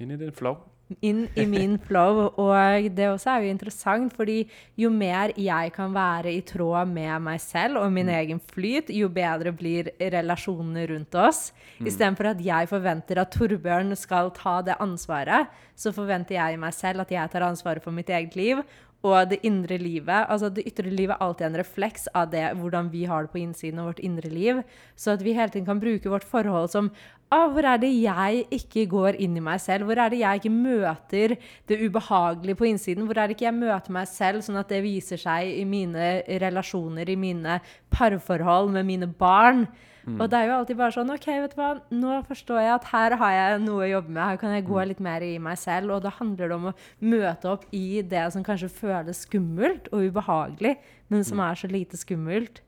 [0.00, 0.56] Inn i din flow.
[1.00, 2.26] Inn i min flow.
[2.40, 4.42] Og det også er jo interessant, fordi
[4.80, 9.08] jo mer jeg kan være i tråd med meg selv og min egen flyt, jo
[9.12, 11.50] bedre blir relasjonene rundt oss.
[11.80, 16.76] Istedenfor at jeg forventer at Torbjørn skal ta det ansvaret, så forventer jeg i meg
[16.76, 18.64] selv at jeg tar ansvaret for mitt eget liv.
[19.02, 20.26] og det indre livet.
[20.28, 23.40] Altså det ytre livet er alltid en refleks av det, hvordan vi har det på
[23.40, 24.60] innsiden av vårt indre liv.
[24.96, 26.90] Så at vi hele tiden kan bruke vårt forhold som
[27.30, 29.88] ah, Hvor er det jeg ikke går inn i meg selv?
[29.88, 31.36] Hvor er det jeg ikke møter
[31.70, 33.06] det ubehagelige på innsiden?
[33.08, 36.10] Hvor er det ikke jeg møter meg selv, sånn at det viser seg i mine
[36.42, 37.60] relasjoner, i mine
[37.92, 39.66] parforhold med mine barn?
[40.06, 40.16] Mm.
[40.16, 42.86] Og det er jo alltid bare sånn OK, vet du hva, nå forstår jeg at
[42.88, 44.22] her har jeg noe å jobbe med.
[44.24, 44.86] Her kan jeg gå mm.
[44.90, 45.94] litt mer i meg selv.
[45.96, 50.08] Og da handler det om å møte opp i det som kanskje føles skummelt og
[50.08, 50.78] ubehagelig,
[51.12, 51.46] men som mm.
[51.46, 52.62] er så lite skummelt.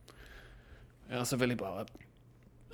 [1.13, 1.87] Ja, så veldig bare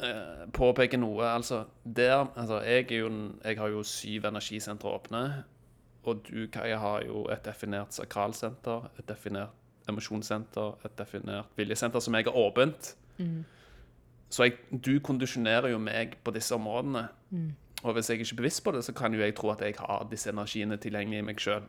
[0.02, 1.24] eh, påpeke noe.
[1.26, 3.10] Altså, der Altså, jeg, jo,
[3.44, 5.44] jeg har jo syv energisentre åpne.
[6.04, 9.54] Og du, Kaja, har jo et definert sakralsenter, et definert
[9.88, 12.96] emosjonssenter, et definert viljesenter som jeg har åpent.
[13.18, 13.44] Mm.
[14.30, 14.52] Så jeg,
[14.84, 17.08] du kondisjonerer jo meg på disse områdene.
[17.30, 17.50] Mm.
[17.82, 19.74] Og hvis jeg ikke er bevisst på det, så kan jo jeg tro at jeg
[19.78, 21.62] har disse energiene tilgjengelig i meg sjøl.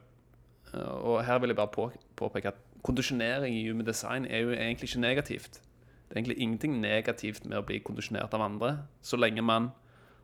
[0.74, 4.52] Eh, og her vil jeg bare på, påpeke at kondisjonering i human design er jo
[4.52, 5.62] egentlig ikke negativt.
[6.10, 8.72] Det er egentlig ingenting negativt med å bli kondisjonert av andre,
[9.06, 9.70] så lenge man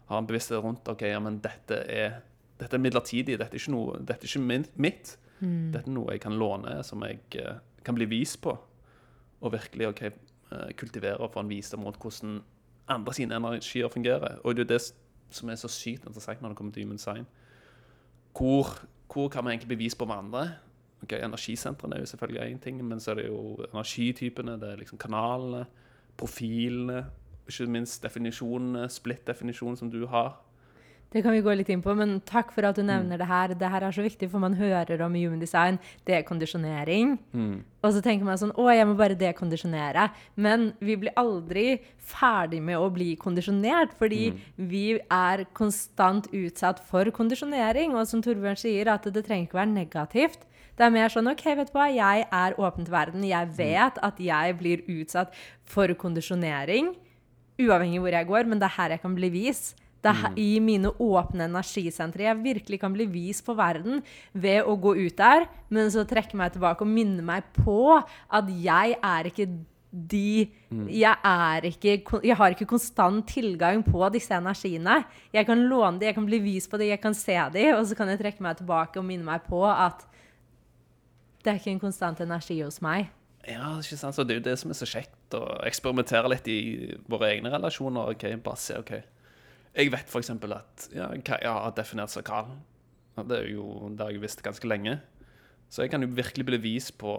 [0.09, 2.19] har en bevissthet rundt ok, ja, men dette er,
[2.59, 5.15] dette er midlertidig, dette er ikke, noe, dette er ikke mitt.
[5.39, 5.71] Mm.
[5.73, 8.53] Dette er noe jeg kan låne, som jeg uh, kan bli vist på.
[9.45, 10.03] Og virkelig ok,
[10.51, 12.43] Eh, kultivere og få en visdom rundt hvordan
[12.87, 14.37] andre sine energier fungerer.
[14.43, 14.81] Og det er det
[15.29, 17.25] som er så sykt interessant når det kommer til human sign.
[18.37, 18.67] Hvor,
[19.13, 20.51] hvor kan man egentlig bevise på hverandre?
[21.05, 24.81] Okay, energisentrene er jo selvfølgelig én ting, men så er det jo energitypene, det er
[24.81, 25.65] liksom kanalene,
[26.17, 27.03] profilene,
[27.45, 30.33] ikke minst definisjonene, split-definisjonen som du har.
[31.13, 33.21] Det kan vi gå litt inn på, men takk for at du nevner mm.
[33.21, 33.53] det her.
[33.55, 35.77] Det her er så viktig, for man hører om human design,
[36.09, 37.13] dekondisjonering.
[37.31, 37.61] Mm.
[37.85, 40.09] Og så tenker man sånn Å, jeg må bare dekondisjonere.
[40.35, 44.41] Men vi blir aldri ferdig med å bli kondisjonert, fordi mm.
[44.73, 47.95] vi er konstant utsatt for kondisjonering.
[47.95, 50.43] Og som Torbjørn sier, at det trenger ikke være negativt.
[50.75, 53.23] Det er mer sånn OK, vet du hva, jeg er åpen til verden.
[53.27, 53.55] Jeg mm.
[53.57, 55.35] vet at jeg blir utsatt
[55.69, 56.93] for kondisjonering.
[57.61, 59.75] Uavhengig hvor jeg går, men det er her jeg kan bli vist.
[60.05, 60.35] Det er mm.
[60.37, 65.15] i mine åpne energisentre jeg virkelig kan bli vist på verden ved å gå ut
[65.17, 69.47] der, men så trekke meg tilbake og minne meg på at jeg er ikke
[69.95, 70.87] de mm.
[70.91, 71.95] jeg, er ikke,
[72.27, 74.99] jeg har ikke konstant tilgang på disse energiene.
[75.33, 77.87] Jeg kan låne dem, jeg kan bli vist på dem, jeg kan se dem, og
[77.87, 80.03] så kan jeg trekke meg tilbake og minne meg på at
[81.45, 83.11] det er ikke en konstant energi hos meg.
[83.45, 84.17] Ja, ikke sant?
[84.17, 87.51] Så Det er jo det som er så kjekt, å eksperimentere litt i våre egne
[87.53, 88.15] relasjoner.
[88.15, 88.95] ok, bare se, ok,
[89.75, 90.29] jeg vet f.eks.
[90.31, 92.55] at ja, jeg har definert sakral.
[93.15, 94.99] Det er jo det har jeg visst ganske lenge.
[95.69, 97.13] Så jeg kan jo virkelig bli vist på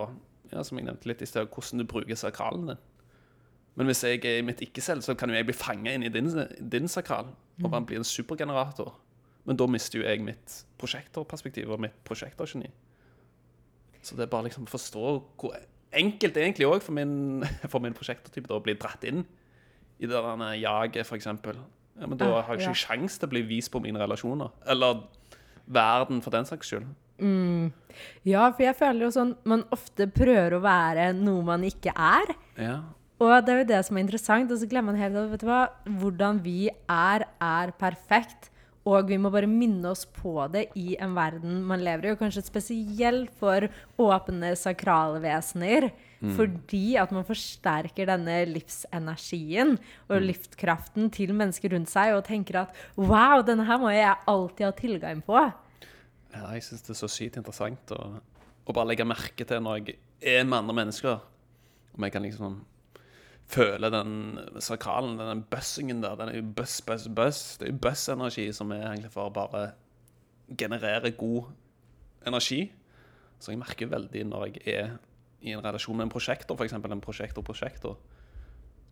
[0.52, 2.84] ja, som jeg nevnte litt i sted, hvordan du bruker sakralen din.
[3.76, 6.12] Men hvis jeg er i mitt ikke-selv, så kan jo jeg bli fanga inn i
[6.12, 8.94] din, din sakral og bare bli en supergenerator.
[9.44, 12.70] Men da mister jo jeg mitt prosjektorperspektiv og mitt prosjektorgeni.
[14.06, 15.06] Så det er bare liksom å forstå
[15.40, 15.56] hvor
[15.96, 17.42] enkelt det egentlig òg for min,
[17.72, 19.24] for min prosjektortype å bli dratt inn
[19.96, 21.28] i det der jaget, f.eks.
[21.96, 22.80] Ja, men da har jeg ikke ja.
[22.82, 24.52] sjans til å bli vist på mine relasjoner.
[24.68, 25.00] Eller
[25.64, 26.90] verden, for den saks skyld.
[27.16, 27.70] Mm.
[28.28, 32.34] Ja, for jeg føler jo sånn man ofte prøver å være noe man ikke er.
[32.60, 32.76] Ja.
[33.16, 34.52] Og det er jo det som er interessant.
[34.52, 35.62] Og så glemmer man helt vet du hva,
[36.02, 38.50] hvordan vi er, er perfekt.
[38.86, 42.20] Og vi må bare minne oss på det i en verden man lever i, og
[42.20, 43.66] kanskje spesielt for
[43.98, 45.88] åpne sakrale vesener.
[46.20, 46.32] Mm.
[46.38, 49.74] Fordi at man forsterker denne livsenergien
[50.06, 50.26] og mm.
[50.30, 54.72] livskraften til mennesker rundt seg, og tenker at wow, denne her må jeg alltid ha
[54.78, 55.42] tilgang på.
[56.36, 59.80] Ja, jeg syns det er så sykt interessant å, å, bare legge merke til når
[59.80, 61.20] jeg er med andre mennesker.
[61.96, 62.58] Om jeg kan liksom
[63.48, 66.16] føle den sakralen, den bussingen der.
[66.18, 67.42] Den er jo buss, buss, buss.
[67.60, 69.68] Det er jo buzz-energi som er egentlig for å bare
[70.58, 71.52] generere god
[72.26, 72.66] energi.
[73.38, 74.96] Så jeg merker veldig når jeg er
[75.46, 76.74] i en relasjon med en prosjektor, f.eks.
[76.74, 77.98] en prosjektor-prosjektor.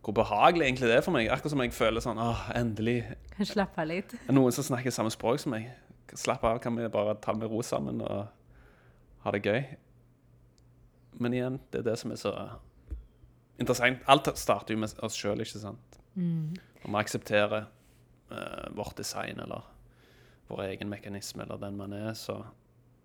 [0.04, 1.30] Hvor behagelig egentlig det er for meg.
[1.32, 2.98] Akkurat som jeg føler sånn åh, endelig.
[3.32, 4.12] Kan slappe av litt.
[4.28, 5.70] Noen som snakker samme språk som meg.
[6.14, 8.28] Slapp av, kan vi bare ta med ro sammen og
[9.24, 9.62] ha det gøy.
[11.24, 12.34] Men igjen, det er det som er så
[13.58, 14.02] interessant.
[14.10, 16.00] Alt starter jo med oss sjøl, ikke sant.
[16.14, 16.54] Mm.
[16.84, 17.66] Om vi aksepterer
[18.32, 19.66] uh, vårt design eller
[20.50, 22.40] vår egen mekanisme eller den man er, så,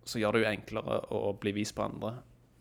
[0.03, 2.17] så gjør det jo enklere å bli vist på andre.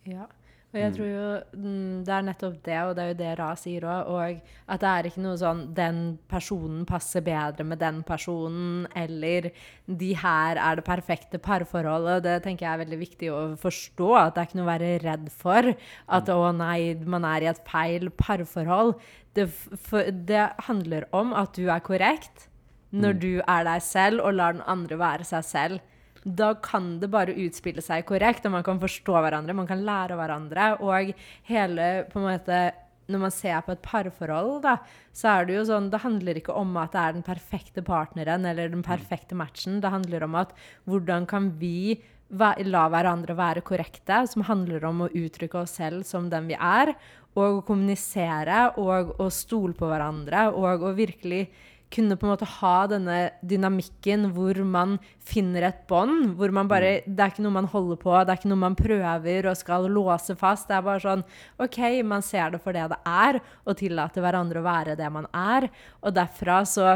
[0.08, 0.28] Ja.
[0.68, 0.96] Og jeg mm.
[0.96, 4.10] tror jo mm, det er nettopp det, og det er jo det Ra sier òg,
[4.12, 9.48] og at det er ikke noe sånn den personen passer bedre med den personen, eller
[9.88, 12.20] de her er det perfekte parforholdet.
[12.26, 14.92] Det tenker jeg er veldig viktig å forstå, at det er ikke noe å være
[15.06, 15.72] redd for.
[16.04, 16.36] At mm.
[16.36, 16.80] å nei,
[17.16, 18.98] man er i et feil parforhold.
[19.38, 19.48] Det,
[19.88, 22.50] for, det handler om at du er korrekt
[22.92, 25.96] når du er deg selv, og lar den andre være seg selv.
[26.24, 30.18] Da kan det bare utspille seg korrekt, og man kan forstå hverandre, man kan lære
[30.18, 30.74] hverandre.
[30.82, 31.14] Og
[31.48, 32.60] hele på en måte
[33.08, 34.74] når man ser på et parforhold, da,
[35.16, 38.44] så er det jo sånn Det handler ikke om at det er den perfekte partneren
[38.44, 39.80] eller den perfekte matchen.
[39.80, 40.52] Det handler om at
[40.84, 41.96] hvordan kan vi
[42.28, 46.92] la hverandre være korrekte, som handler om å uttrykke oss selv som den vi er,
[47.38, 51.46] og å kommunisere og å stole på hverandre og å virkelig
[51.94, 56.34] kunne på en måte ha denne dynamikken hvor man finner et bånd.
[56.36, 58.76] hvor man bare, Det er ikke noe man holder på, det er ikke noe man
[58.76, 60.68] prøver og skal låse fast.
[60.68, 61.24] Det er bare sånn
[61.58, 65.26] OK, man ser det for det det er, og tillater hverandre å være det man
[65.32, 65.70] er.
[66.02, 66.90] Og derfra så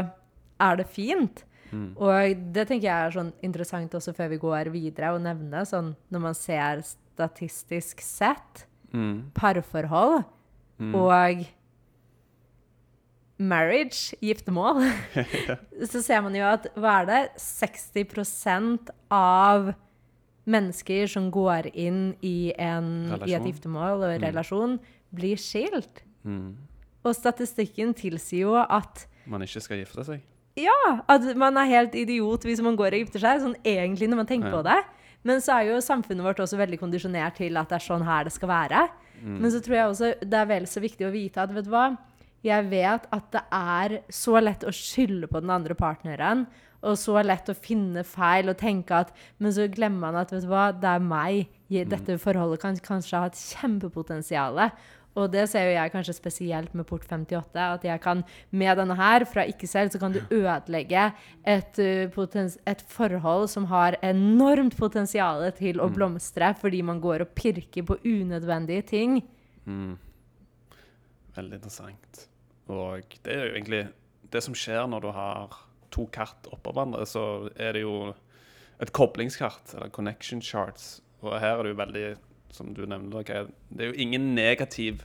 [0.61, 1.43] er det fint.
[1.73, 1.89] Mm.
[1.97, 5.95] Og det tenker jeg er sånn interessant også før vi går videre, å nevne sånn
[6.13, 9.33] når man ser statistisk sett mm.
[9.37, 10.21] parforhold
[10.77, 10.93] mm.
[10.93, 11.45] og
[13.37, 14.83] marriage, giftermål,
[15.91, 19.73] så ser man jo at hva er det 60% av
[20.43, 24.27] mennesker som går inn i, en, i et giftermål og en mm.
[24.27, 24.77] relasjon,
[25.13, 26.03] blir skilt.
[26.27, 26.55] Mm.
[27.03, 30.23] Og statistikken tilsier jo at Man ikke skal gifte seg?
[30.59, 31.03] Ja!
[31.09, 34.29] At man er helt idiot hvis man går og gifter seg, sånn egentlig når man
[34.29, 34.57] tenker ja.
[34.57, 34.79] på det.
[35.23, 38.27] Men så er jo samfunnet vårt også veldig kondisjonert til at det er sånn her
[38.27, 38.83] det skal være.
[39.21, 39.37] Mm.
[39.39, 41.71] Men så tror jeg også det er vel så viktig å vite at vet du
[41.71, 41.93] hva,
[42.43, 46.45] jeg vet at det er så lett å skylde på den andre partneren.
[46.83, 50.43] Og så lett å finne feil og tenke at Men så glemmer man at vet
[50.43, 51.53] du hva, det er meg.
[51.69, 51.87] Mm.
[51.93, 54.59] Dette forholdet kan kanskje ha et kjempepotensial.
[55.13, 57.53] Og det ser jo jeg kanskje spesielt med Port 58.
[57.61, 61.05] At jeg kan med denne her, fra ikke selv, så kan du ødelegge
[61.45, 65.95] et, uh, et forhold som har enormt potensial til å mm.
[65.95, 69.21] blomstre, fordi man går og pirker på unødvendige ting.
[69.69, 69.95] Mm.
[71.37, 72.25] Veldig interessant.
[72.71, 73.87] Og det er jo egentlig
[74.33, 75.57] det som skjer når du har
[75.93, 78.13] to kart oppå hverandre, så er det jo
[78.81, 81.01] et koblingskart, eller connection charts.
[81.21, 82.05] Og her er det jo veldig,
[82.53, 85.03] som du nevnte, okay, det er jo ingen negativ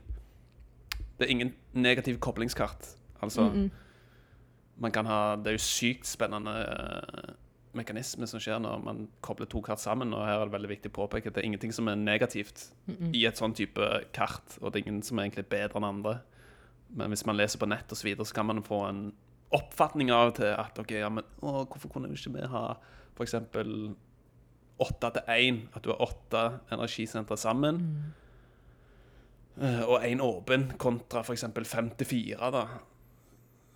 [1.19, 2.95] Det er ingen negativ koblingskart.
[3.21, 3.71] Altså mm -mm.
[4.77, 7.35] Man kan ha Det er jo sykt spennende uh,
[7.73, 10.15] mekanisme som skjer når man kobler to kart sammen.
[10.15, 12.73] Og her er det veldig viktig å påpeke at det er ingenting som er negativt
[12.87, 13.81] mm i et sånn type
[14.13, 14.59] kart.
[14.61, 16.19] Og det er ingen som er egentlig bedre enn andre.
[16.97, 19.03] Men hvis man leser på nett og så, videre, så kan man få en
[19.55, 22.65] oppfatning av til at ok, ja, men å, hvorfor kunne vi ikke vi ha
[23.17, 23.35] f.eks.
[24.85, 25.63] åtte til én?
[25.75, 27.83] At du har åtte energisentre sammen.
[29.59, 29.81] Mm.
[29.89, 31.49] Og én åpen kontra f.eks.
[31.67, 32.67] fem til fire, da.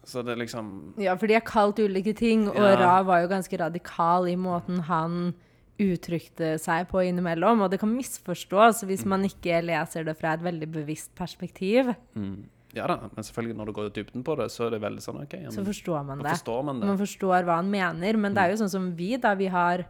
[0.05, 2.75] Så det liksom Ja, for de har kalt ulike ting, og ja.
[2.79, 5.35] Ra var jo ganske radikal i måten han
[5.83, 7.65] uttrykte seg på innimellom.
[7.65, 9.13] Og det kan misforstås hvis mm.
[9.15, 11.93] man ikke leser det fra et veldig bevisst perspektiv.
[12.15, 12.45] Mm.
[12.73, 15.03] Ja da, men selvfølgelig når du går i dybden på det, så er det veldig
[15.05, 15.35] sånn OK.
[15.43, 16.31] Ja, så forstår man det.
[16.39, 16.89] Forstår man, det.
[16.89, 18.17] man forstår hva han mener.
[18.21, 18.63] Men det er jo mm.
[18.65, 19.35] sånn som vi, da.
[19.37, 19.85] Vi har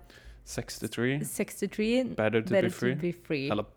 [0.50, 1.20] 63.
[1.28, 3.46] 63 better, to, better be to, be free.
[3.54, 3.70] Eller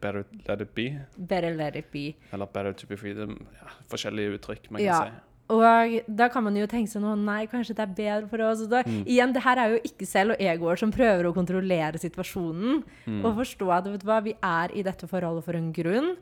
[0.00, 0.98] Better let it be.
[1.16, 2.16] Better let it be.
[2.32, 3.14] Eller better to be free.
[3.14, 4.98] Det er ja, forskjellige uttrykk man ja.
[4.98, 5.24] kan si.
[5.48, 8.66] Og da kan man jo tenke seg noe, Nei, kanskje det er bedre for oss.
[8.68, 9.04] Da, mm.
[9.08, 12.82] Igjen, det her er jo ikke selv og egoer som prøver å kontrollere situasjonen.
[13.06, 13.22] Mm.
[13.22, 16.12] Og forstå at vet du hva, vi er i dette forholdet for en grunn.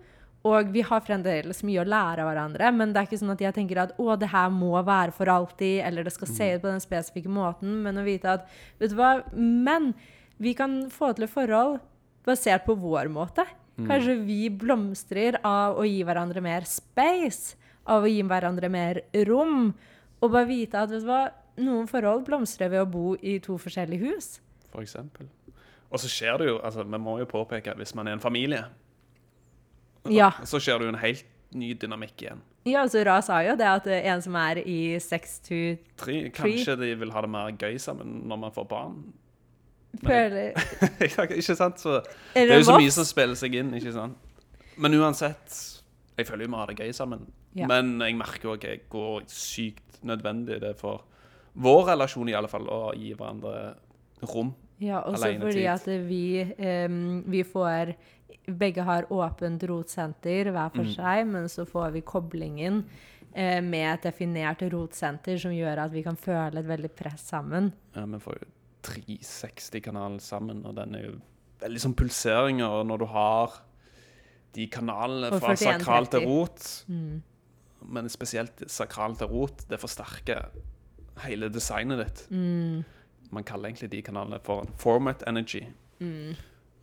[0.46, 3.42] Og vi har fremdeles mye å lære av hverandre, men det er ikke sånn at
[3.42, 6.62] jeg tenker at å, det her må være for alltid, eller det skal se ut
[6.62, 8.46] på den spesifikke måten, men å vite at
[8.80, 9.94] vet du hva, men
[10.42, 11.80] vi kan få til et forhold
[12.26, 13.46] basert på vår måte.
[13.76, 13.88] Mm.
[13.88, 17.56] Kanskje vi blomstrer av å gi hverandre mer space,
[17.88, 19.72] av å gi hverandre mer rom,
[20.20, 23.56] og bare vite at vet du hva, noen forhold blomstrer ved å bo i to
[23.60, 24.34] forskjellige hus.
[24.72, 25.28] For eksempel.
[25.86, 28.22] Og så skjer det jo, altså vi må jo påpeke at hvis man er en
[28.22, 28.66] familie
[30.12, 30.32] ja.
[30.44, 31.24] Så det jo en helt
[31.56, 32.42] ny dynamikk igjen.
[32.66, 35.60] Ja, så Ra sa jo det at en som er i 6 to
[36.02, 38.96] 3 Kanskje de vil ha det mer gøy sammen når man får barn.
[40.02, 40.56] Føler
[41.38, 41.80] Ikke sant?
[41.80, 42.00] Så
[42.34, 44.18] det er jo så mye som spiller seg inn, ikke sant?
[44.76, 45.54] Men uansett
[46.18, 47.26] Jeg føler jo vi har det gøy sammen.
[47.56, 47.68] Ja.
[47.70, 51.06] Men jeg merker òg hvor sykt nødvendig det er for
[51.56, 53.76] vår relasjon i alle fall å gi hverandre
[54.28, 54.52] rom.
[54.82, 57.94] Ja, også fordi at vi, um, vi får
[58.46, 60.94] begge har åpent rotsenter hver for mm.
[60.94, 62.82] seg, men så får vi koblingen
[63.32, 67.72] eh, med et definert rotsenter som gjør at vi kan føle et veldig press sammen.
[67.96, 68.50] Ja, Vi får jo
[68.86, 71.14] 360-kanalen sammen, og den er jo
[71.62, 72.84] veldig sånn pulseringer.
[72.86, 73.56] Når du har
[74.56, 77.16] de kanalene fra sakral til rot, mm.
[77.92, 80.52] men spesielt sakral til rot, det forsterker
[81.24, 82.26] hele designet ditt.
[82.30, 82.84] Mm.
[83.34, 85.64] Man kaller egentlig de kanalene for format energy.
[85.98, 86.36] Mm.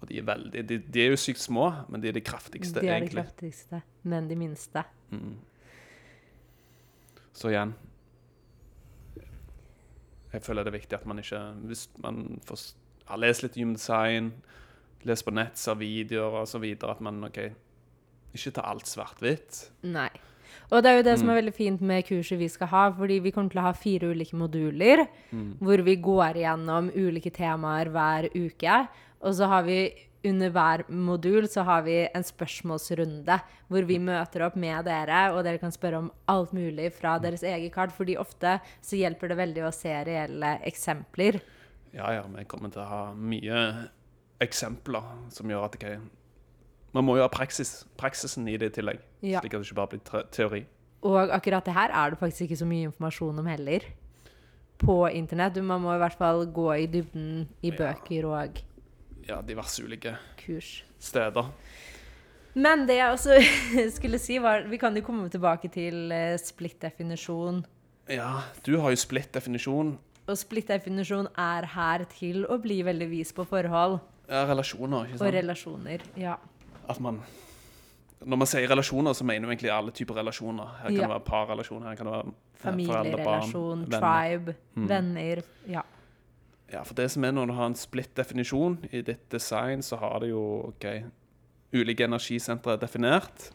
[0.03, 2.81] Og de er, veldig, de, de er jo sykt små, men de er de kraftigste.
[2.83, 3.15] De er egentlig.
[3.15, 4.83] de kraftigste, men de minste.
[5.15, 5.37] Mm.
[7.33, 7.71] Så igjen
[10.33, 11.39] Jeg føler det er viktig at man ikke
[11.69, 12.61] Hvis man får
[13.09, 14.29] har lest litt human design,
[15.03, 17.39] lest på nett, ser videoer videre, at man OK
[18.33, 19.69] Ikke ta alt svart-hvitt.
[19.83, 20.09] Nei.
[20.71, 21.31] Og det er jo det som Mm.
[21.33, 24.09] er veldig fint med kurset vi skal ha, fordi vi kommer til å ha fire
[24.13, 25.57] ulike moduler, Mm.
[25.59, 28.87] hvor vi går igjennom ulike temaer hver uke.
[29.23, 29.77] Og så har vi
[30.23, 33.37] under hver modul så har vi en spørsmålsrunde
[33.71, 37.43] hvor vi møter opp med dere, og dere kan spørre om alt mulig fra deres
[37.43, 41.41] eget kart, fordi ofte så hjelper det veldig å se reelle eksempler.
[41.93, 43.59] Ja, ja, vi kommer til å ha mye
[44.43, 45.99] eksempler som gjør at okay,
[46.93, 49.39] Man må jo ha praksis, praksisen i det i tillegg, Ja.
[49.41, 50.65] slik at det ikke bare blir teori.
[51.03, 53.81] Og akkurat det her er det faktisk ikke så mye informasjon om heller.
[54.77, 55.57] På internett.
[55.63, 58.61] Man må i hvert fall gå i dybden i bøker og
[59.27, 60.83] Ja, diverse ulike kurs.
[60.99, 61.49] steder.
[62.55, 63.37] Men det jeg også
[63.97, 67.63] skulle si, var Vi kan jo komme tilbake til eh, split-definisjon.
[68.09, 69.95] Ja, du har jo splitt definisjon.
[70.27, 75.27] Og split-definisjon er her til å bli veldig vis på forhold Ja, relasjoner, ikke sant?
[75.27, 76.03] og relasjoner.
[76.19, 76.35] Ja.
[76.89, 77.21] At man
[78.23, 80.69] Når man sier relasjoner, så mener vi egentlig alle typer relasjoner.
[80.79, 81.01] Her kan Ja.
[81.01, 82.33] det være parrelasjoner, her kan det være
[82.63, 83.99] Familierelasjon, venner.
[83.99, 84.87] tribe, Mm.
[84.87, 85.41] venner.
[85.67, 85.81] Ja.
[86.73, 89.99] Ja, for det som er når du har en splitt definisjon i ditt design, så
[90.01, 90.87] har det jo ok,
[91.73, 93.51] ulike energisentre definert.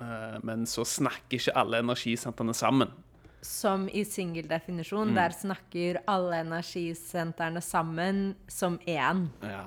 [0.00, 2.92] Eh, men så snakker ikke alle energisentrene sammen.
[3.40, 5.14] Som i singeldefinisjon, Mm.
[5.14, 9.28] der snakker alle energisentrene sammen som én.
[9.42, 9.64] Ja.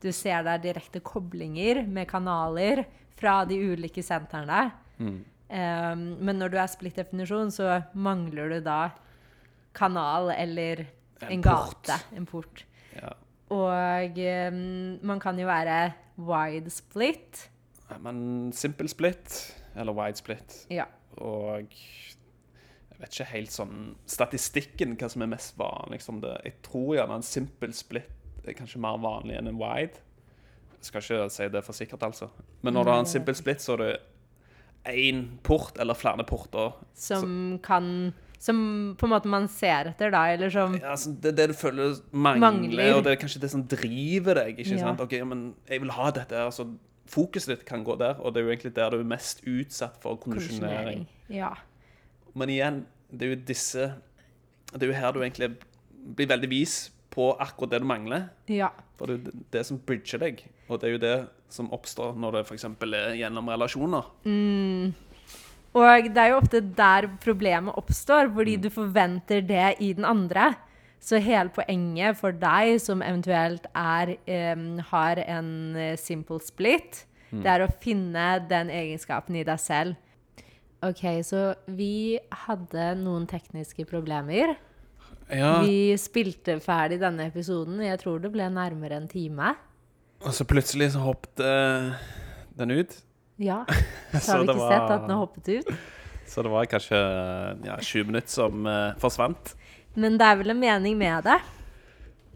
[0.00, 2.84] Du ser der direkte koblinger med kanaler
[3.16, 4.72] fra de ulike sentrene.
[4.98, 5.24] Mm.
[5.50, 8.90] Um, men når du er splitt definisjon, så mangler du da
[9.72, 10.86] kanal eller
[11.22, 11.98] en, En gate.
[12.16, 12.64] En port.
[12.94, 13.12] ja.
[13.50, 17.46] Og um, man kan jo være wide split.
[18.00, 20.84] Men simple split, eller wide split, Ja.
[21.16, 26.34] og jeg vet ikke helt sånn statistikken hva som er mest vanlig Liksom det.
[26.44, 28.10] Jeg tror gjerne en simple split
[28.44, 29.96] er kanskje mer vanlig enn en wide.
[30.78, 32.28] Jeg skal ikke si det for sikkert, altså.
[32.62, 33.96] Men når du har en simple split, så er det
[34.84, 36.72] én port eller flere porter.
[36.94, 41.32] Som kan Som på en måte man ser etter, da, eller som Ja, altså, det
[41.36, 42.92] det du føler mangler, Mangler.
[42.96, 44.58] og det er kanskje det som driver deg.
[44.58, 44.84] ikke Ja.
[44.86, 45.00] sant?
[45.00, 46.68] Ok, men jeg vil ha dette her, så
[47.08, 49.94] Fokuset ditt kan gå der, og det er jo egentlig der du er mest utsatt
[50.02, 51.06] for kondisjonering.
[51.32, 51.54] Ja.
[52.36, 53.94] Men igjen, det er jo disse
[54.74, 55.56] Det er jo her du egentlig
[56.14, 58.28] blir veldig vis på akkurat det du mangler.
[58.46, 58.68] ja.
[58.98, 62.32] For det er det som bridger deg, og det er jo det som oppstår når
[62.32, 62.64] det f.eks.
[62.64, 64.04] er gjennom relasjoner.
[65.76, 70.54] Og det er jo ofte der problemet oppstår, fordi du forventer det i den andre.
[71.00, 74.16] Så hele poenget for deg som eventuelt er,
[74.56, 79.98] um, har en eh, simple split, det er å finne den egenskapen i deg selv.
[80.84, 84.54] OK, så vi hadde noen tekniske problemer.
[85.28, 87.82] Ja, Vi spilte ferdig denne episoden.
[87.84, 89.52] Jeg tror det ble nærmere en time.
[90.24, 91.98] Og så plutselig så hoppet uh,
[92.56, 92.96] den ut.
[93.38, 93.62] Ja.
[94.18, 95.72] Så har vi ikke var- sett at den har hoppet ut.
[96.28, 96.98] Så det var kanskje
[97.64, 99.54] ja, 20 minutter som eh, forsvant.
[99.96, 101.38] Men det er vel en mening med det.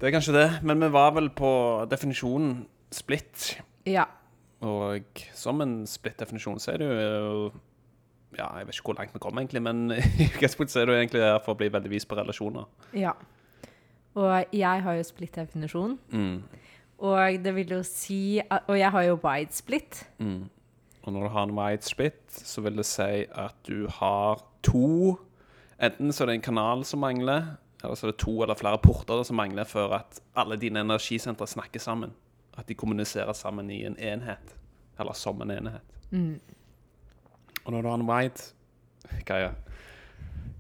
[0.01, 1.51] Det er kanskje det, men vi var vel på
[1.91, 3.53] definisjonen splitt.
[3.87, 4.07] Ja.
[4.63, 7.53] Og som en splitt-definisjon så er det jo
[8.39, 9.91] Ja, jeg vet ikke hvor langt vi kom, egentlig, men
[10.23, 12.65] i utgangspunktet så er jo egentlig her for å bli veldig vis på relasjoner.
[12.97, 13.13] Ja.
[14.17, 15.99] Og jeg har jo splitt-definisjon.
[16.17, 16.43] Mm.
[17.03, 20.03] Og det vil jo si at, Og jeg har jo wide split.
[20.23, 20.49] Mm.
[21.03, 25.19] Og når du har en wide spit, så vil det si at du har to
[25.83, 28.79] Enten så er det en kanal som mangler, eller så er det to eller flere
[28.79, 32.13] porter som mangler for at alle dine energisentre snakker sammen.
[32.55, 34.55] At de kommuniserer sammen i en enhet.
[35.01, 35.97] Eller som en enhet.
[36.11, 36.39] Mm.
[37.65, 38.53] Og når du har en wide
[39.27, 39.51] greie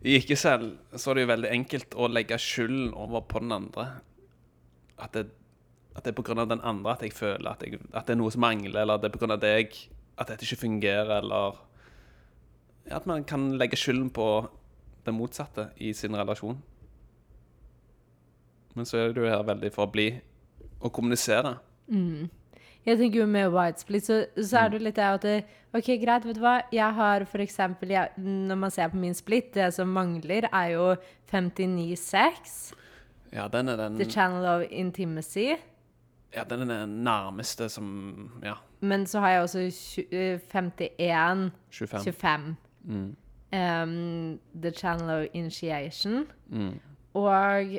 [0.02, 3.52] I ikke selv så er det jo veldig enkelt å legge skylden over på den
[3.54, 3.86] andre.
[4.98, 5.28] At det,
[5.94, 8.32] at det er av den andre at jeg føler at, jeg, at det er noe
[8.34, 9.76] som mangler, eller at det er av deg
[10.18, 11.60] at dette ikke fungerer, eller
[12.90, 14.48] At man kan legge skylden på
[15.06, 16.58] det motsatte i sin relasjon.
[18.74, 20.08] Men så er du her veldig for å bli
[20.80, 21.56] og kommunisere.
[21.86, 22.28] Mm.
[22.82, 25.36] Jeg tenker jo med white split, så, så er det jo litt det at det,
[25.72, 26.56] OK, greit, vet du hva.
[26.74, 30.72] Jeg har for eksempel jeg, Når man ser på min split, det som mangler, er
[30.74, 30.88] jo
[31.30, 32.72] 59-6.
[33.32, 35.54] Ja, den er den, The channel of intimacy.
[36.34, 39.58] Ja, den er den nærmeste som Ja, Men så har jeg også
[40.10, 42.04] eh, 51 25.
[42.04, 42.56] 25.
[42.84, 43.16] Mm.
[43.52, 46.26] Um, the channel of initiation.
[46.48, 46.80] Mm.
[47.14, 47.78] Og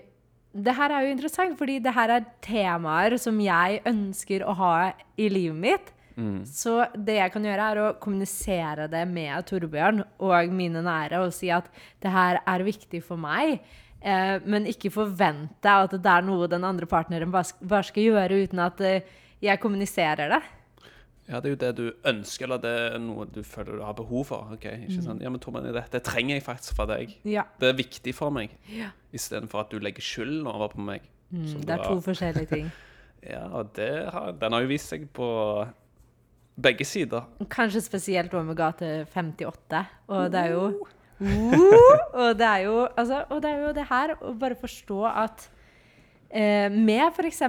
[0.53, 4.75] det her er jo interessant, fordi det her er temaer som jeg ønsker å ha
[5.17, 5.93] i livet mitt.
[6.13, 6.43] Mm.
[6.45, 11.33] Så det jeg kan gjøre, er å kommunisere det med Torbjørn og mine nære og
[11.33, 11.71] si at
[12.03, 13.63] det her er viktig for meg.
[14.03, 18.59] Eh, men ikke forvente at det er noe den andre partneren bare skal gjøre uten
[18.59, 19.01] at eh,
[19.41, 20.41] jeg kommuniserer det.
[21.29, 23.93] Ja, det er jo det du ønsker, eller det er noe du føler du har
[23.95, 24.49] behov for.
[24.57, 25.03] ok, ikke Mm.
[25.05, 25.21] sant?
[25.23, 27.13] Ja, men Torben, det, det trenger jeg faktisk fra deg.
[27.23, 27.43] Ja.
[27.59, 28.89] Det er viktig for meg, Ja.
[29.13, 31.01] istedenfor at du legger skylden over på meg.
[31.31, 32.71] Mm, det er to forskjellige ting.
[33.23, 35.65] Ja, og det har, den har jo vist seg på
[36.59, 37.23] begge sider.
[37.49, 39.85] Kanskje spesielt med 58.
[40.09, 40.87] Og det er jo Uh,
[41.23, 45.47] og, det er jo, altså, og det er jo det her å bare forstå at
[46.29, 47.41] eh, med f.eks.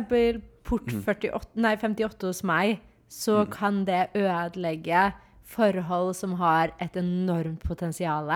[0.64, 5.10] port 48, nei, 58 hos meg, så kan det ødelegge
[5.54, 8.30] forhold som har et enormt potensial.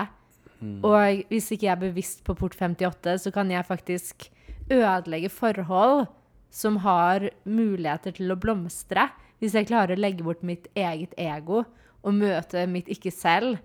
[0.83, 4.27] Og hvis ikke jeg er bevisst på port 58, så kan jeg faktisk
[4.69, 6.07] ødelegge forhold
[6.51, 9.07] som har muligheter til å blomstre.
[9.39, 11.63] Hvis jeg klarer å legge bort mitt eget ego
[12.03, 13.59] og møte mitt ikke selv.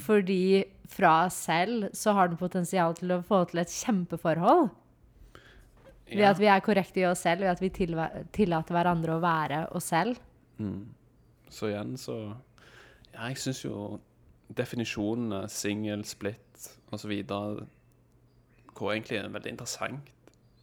[0.00, 4.70] Fordi fra selv så har den potensial til å få til et kjempeforhold.
[6.08, 6.30] Ved Ja.
[6.30, 9.84] at vi er korrekte i oss selv, ved at vi tillater hverandre å være oss
[9.92, 10.16] selv.
[11.50, 12.34] Så igjen så
[13.14, 14.00] Ja, jeg syns jo
[14.54, 17.10] definisjonene singel, split osv.
[18.74, 20.00] Hvor egentlig er veldig interessant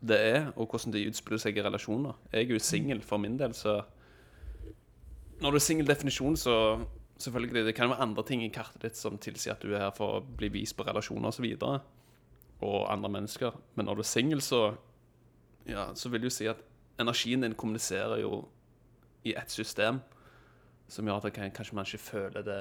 [0.05, 2.13] det er, og hvordan det utspiller seg i relasjoner.
[2.31, 3.83] Jeg er jo singel for min del, så
[5.41, 6.85] Når du er singel definisjon, så
[7.17, 9.91] selvfølgelig Det kan være andre ting i kartet ditt som tilsier at du er her
[9.95, 11.45] for å bli vist på relasjoner osv.
[11.45, 11.81] Og, så
[12.65, 13.55] og andre mennesker.
[13.75, 14.75] Men når du er singel, så
[15.65, 16.59] Ja, så vil jo si at
[16.99, 18.47] energien din kommuniserer jo
[19.25, 19.99] i ett system
[20.87, 22.59] som gjør at kan, kanskje man ikke føler det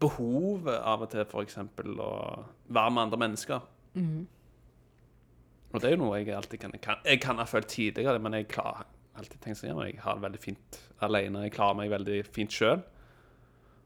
[0.00, 1.56] behovet av og til, f.eks.
[1.56, 3.60] å være med andre mennesker.
[5.72, 8.32] Og det er jo noe jeg alltid kan kan- Jeg kan ha følt tidligere, men
[8.32, 8.84] jeg klarer
[9.16, 11.42] alltid tenkt sånn, jeg har det veldig fint alene.
[11.44, 12.82] Jeg klarer meg veldig fint sjøl.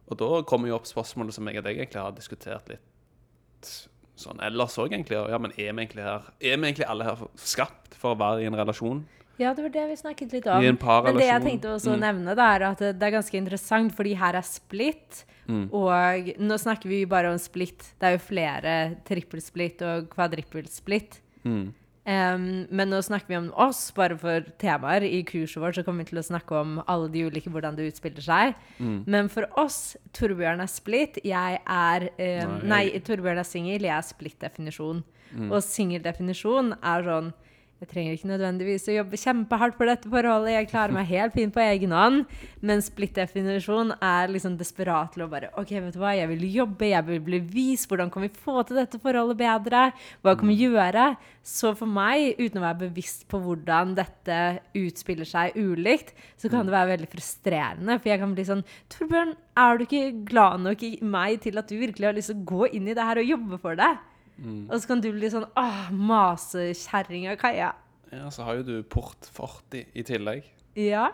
[0.08, 3.70] Og da kommer jo opp spørsmålet som jeg og deg egentlig har diskutert litt
[4.18, 5.18] sånn ellers òg, egentlig.
[5.30, 8.42] Ja, men er vi egentlig her Er vi egentlig alle her skapt for å være
[8.42, 9.04] i en relasjon?
[9.38, 10.62] Ja, det var det vi snakket litt om.
[10.64, 12.00] I en Men det jeg tenkte også å Mm.
[12.02, 15.24] nevne, da, er at det det er ganske interessant, fordi her er split.
[15.46, 15.68] Mm.
[15.72, 17.94] Og nå snakker vi bare om split.
[18.00, 21.20] Det er jo flere trippelsplitt og kvadrippelsplitt.
[21.44, 21.72] Mm.
[22.08, 25.04] Em, men nå snakker vi om oss, bare for temaer.
[25.04, 27.90] I kurset vårt så kommer vi til å snakke om alle de ulike, hvordan det
[27.90, 28.54] utspiller seg.
[28.78, 29.02] Mm.
[29.10, 33.96] Men for oss, Torbjørn er split, jeg er um, Nei, Nei, Torbjørn er singel, jeg
[33.98, 35.04] er split-definisjon.
[35.34, 35.50] Mm.
[35.50, 37.30] Og singeldefinisjon er sånn
[37.78, 41.54] jeg trenger ikke nødvendigvis å jobbe kjempehardt for dette forholdet, jeg klarer meg helt fint
[41.54, 42.24] på egen hånd.
[42.58, 46.88] Men split-definisjon er liksom desperat til å bare OK, vet du hva, jeg vil jobbe,
[46.90, 49.84] jeg vil bli vist, hvordan kan vi få til dette forholdet bedre?
[50.26, 51.06] Hva kan vi gjøre?
[51.46, 54.42] Så for meg, uten å være bevisst på hvordan dette
[54.82, 58.00] utspiller seg ulikt, så kan det være veldig frustrerende.
[58.02, 61.70] For jeg kan bli sånn Torbjørn, er du ikke glad nok i meg til at
[61.70, 63.94] du virkelig har lyst til å gå inn i det her og jobbe for det?
[64.38, 67.72] Og så kan du bli sånn Åh, masekjerringa Kaja.
[68.12, 70.46] Ja, så har jo du port 40 i tillegg.
[70.78, 71.10] Ja.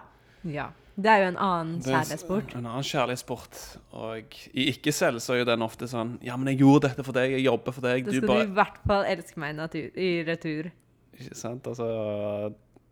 [0.46, 0.68] ja.
[0.94, 2.52] Det er jo en annen kjærlighetssport.
[2.54, 3.60] En annen kjærlighetssport.
[3.98, 7.16] Og i ikke-selv så er jo den ofte sånn Ja, men jeg gjorde dette for
[7.16, 8.04] deg, jeg jobber for deg.
[8.06, 10.70] Da Du skal bare du i hvert fall elske meg i natur, i retur.
[11.18, 11.66] Ikke sant?
[11.70, 11.88] Altså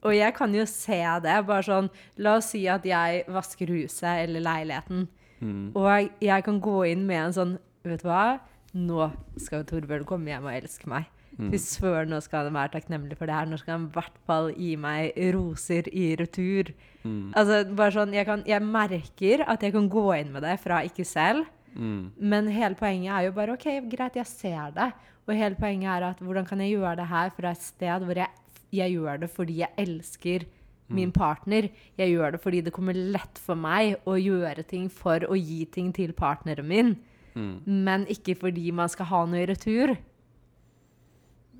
[0.02, 1.36] Og jeg kan jo se det.
[1.46, 5.06] bare sånn, La oss si at jeg vasker huset eller leiligheten.
[5.40, 8.40] mm, Og jeg kan gå inn med en sånn Vet du hva?
[8.74, 9.10] Nå
[9.40, 11.08] skal Torbjørn komme hjem og elske meg.
[11.32, 13.46] Fy søren, nå skal han være takknemlig for det her.
[13.48, 16.72] Nå skal han i hvert fall gi meg roser i retur.
[17.04, 20.58] mm, Altså, bare sånn, jeg, kan, jeg merker at jeg kan gå inn med det
[20.60, 21.46] fra ikke selv.
[21.74, 24.92] mm, Men hele poenget er jo bare OK, greit, jeg ser det.
[25.26, 28.14] Og hele poenget er at hvordan kan jeg gjøre det her fra et sted hvor
[28.14, 28.28] jeg,
[28.72, 30.44] jeg gjør det fordi jeg elsker
[30.92, 31.70] min partner.
[31.96, 35.64] Jeg gjør det fordi det kommer lett for meg å gjøre ting for å gi
[35.64, 36.96] ting til partneren min.
[37.34, 37.54] Mm.
[37.66, 39.94] Men ikke fordi man skal ha noe i retur.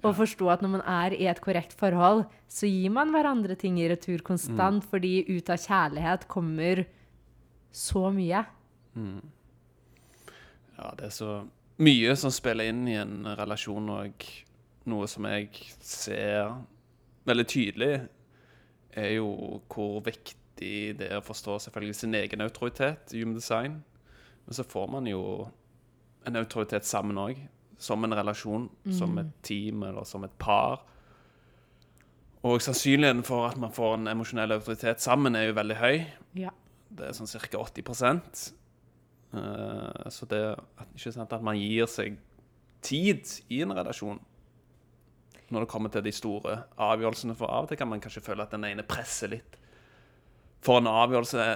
[0.02, 3.78] Og forstå at når man er i et korrekt forhold, så gir man hverandre ting
[3.78, 6.84] i retur konstant, fordi ut av kjærlighet kommer
[7.70, 8.42] så mye.
[10.76, 11.36] Ja, det er så
[11.82, 14.26] mye som spiller inn i en relasjon, og
[14.90, 15.48] noe som jeg
[15.86, 16.50] ser
[17.28, 17.92] veldig tydelig,
[18.92, 23.80] er jo hvor viktig det er å forstå selvfølgelig sin egen autoritet i human design.
[24.44, 25.22] Men så får man jo
[26.26, 27.38] en autoritet sammen òg,
[27.82, 30.84] som en relasjon, som et team eller som et par.
[32.46, 36.02] Og sannsynligheten for at man får en emosjonell autoritet sammen, er jo veldig høy.
[36.38, 36.50] Ja.
[36.92, 37.62] Det er sånn ca.
[37.62, 38.52] 80
[39.32, 42.18] uh, Så det er ikke sant, at man gir seg
[42.82, 44.20] tid i en relasjon
[45.52, 47.36] når det kommer til de store avgjørelsene.
[47.38, 49.58] For av og til kan man kanskje føle at den ene presser litt
[50.62, 51.46] for en avgjørelse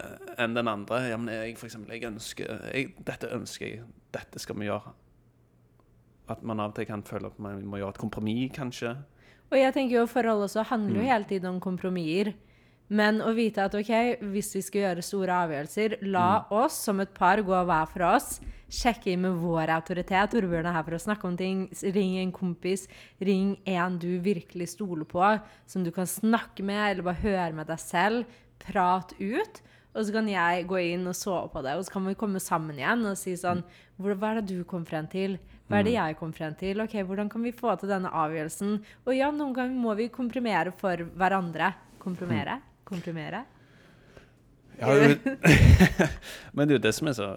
[0.42, 1.00] enn den andre.
[1.10, 3.84] Ja, men jeg, for eksempel, jeg ønsker jeg, Dette ønsker jeg.
[4.12, 4.92] Dette skal vi gjøre.
[6.28, 8.96] At man av og til kan føle at man må gjøre et kompromiss, kanskje.
[9.52, 11.06] Og jeg tenker jo forhold også handler jo Mm.
[11.12, 12.34] hele tiden om kompromisser.
[12.88, 16.52] Men å vite at ok, hvis vi skal gjøre store avgjørelser, la Mm.
[16.64, 18.40] oss som et par gå hver for oss.
[18.68, 20.30] Sjekke inn med vår autoritet.
[20.30, 21.68] Torbjørn er her for å snakke om ting.
[21.82, 22.88] Ring en kompis.
[23.20, 27.66] Ring en du virkelig stoler på, som du kan snakke med, eller bare høre med
[27.68, 28.24] deg selv.
[28.58, 29.60] Prat ut.
[29.96, 32.40] Og så kan jeg gå inn og sove på det, og så kan vi komme
[32.42, 33.62] sammen igjen og si sånn
[33.96, 35.38] Hva er det du kom frem til?
[35.66, 36.82] Hva er det jeg kom frem til?
[36.84, 38.76] Ok, Hvordan kan vi få til denne avgjørelsen?
[39.06, 41.72] Og ja, noen ganger må vi komprimere for hverandre.
[42.02, 42.60] Komprimere?
[42.86, 43.42] Komprimere?
[44.76, 44.92] Ja,
[46.54, 47.30] men det er jo det som er så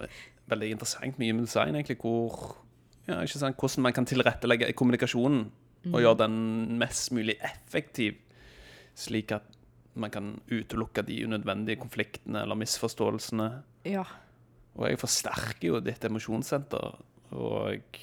[0.52, 2.58] veldig interessant med human design, egentlig, hvor
[3.08, 5.48] ja, sant, hvordan man kan tilrettelegge kommunikasjonen
[5.90, 6.36] og gjøre den
[6.82, 8.20] mest mulig effektiv,
[9.00, 9.48] slik at
[10.02, 13.50] man kan utelukke de unødvendige konfliktene eller misforståelsene.
[13.88, 14.06] Ja.
[14.80, 17.00] Og jeg forsterker jo ditt emosjonssenter.
[17.36, 18.00] Og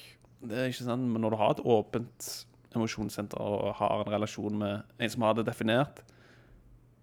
[0.47, 2.29] det er ikke sant, men når du har et åpent
[2.77, 6.03] emosjonssenter og har en relasjon med en som har det definert,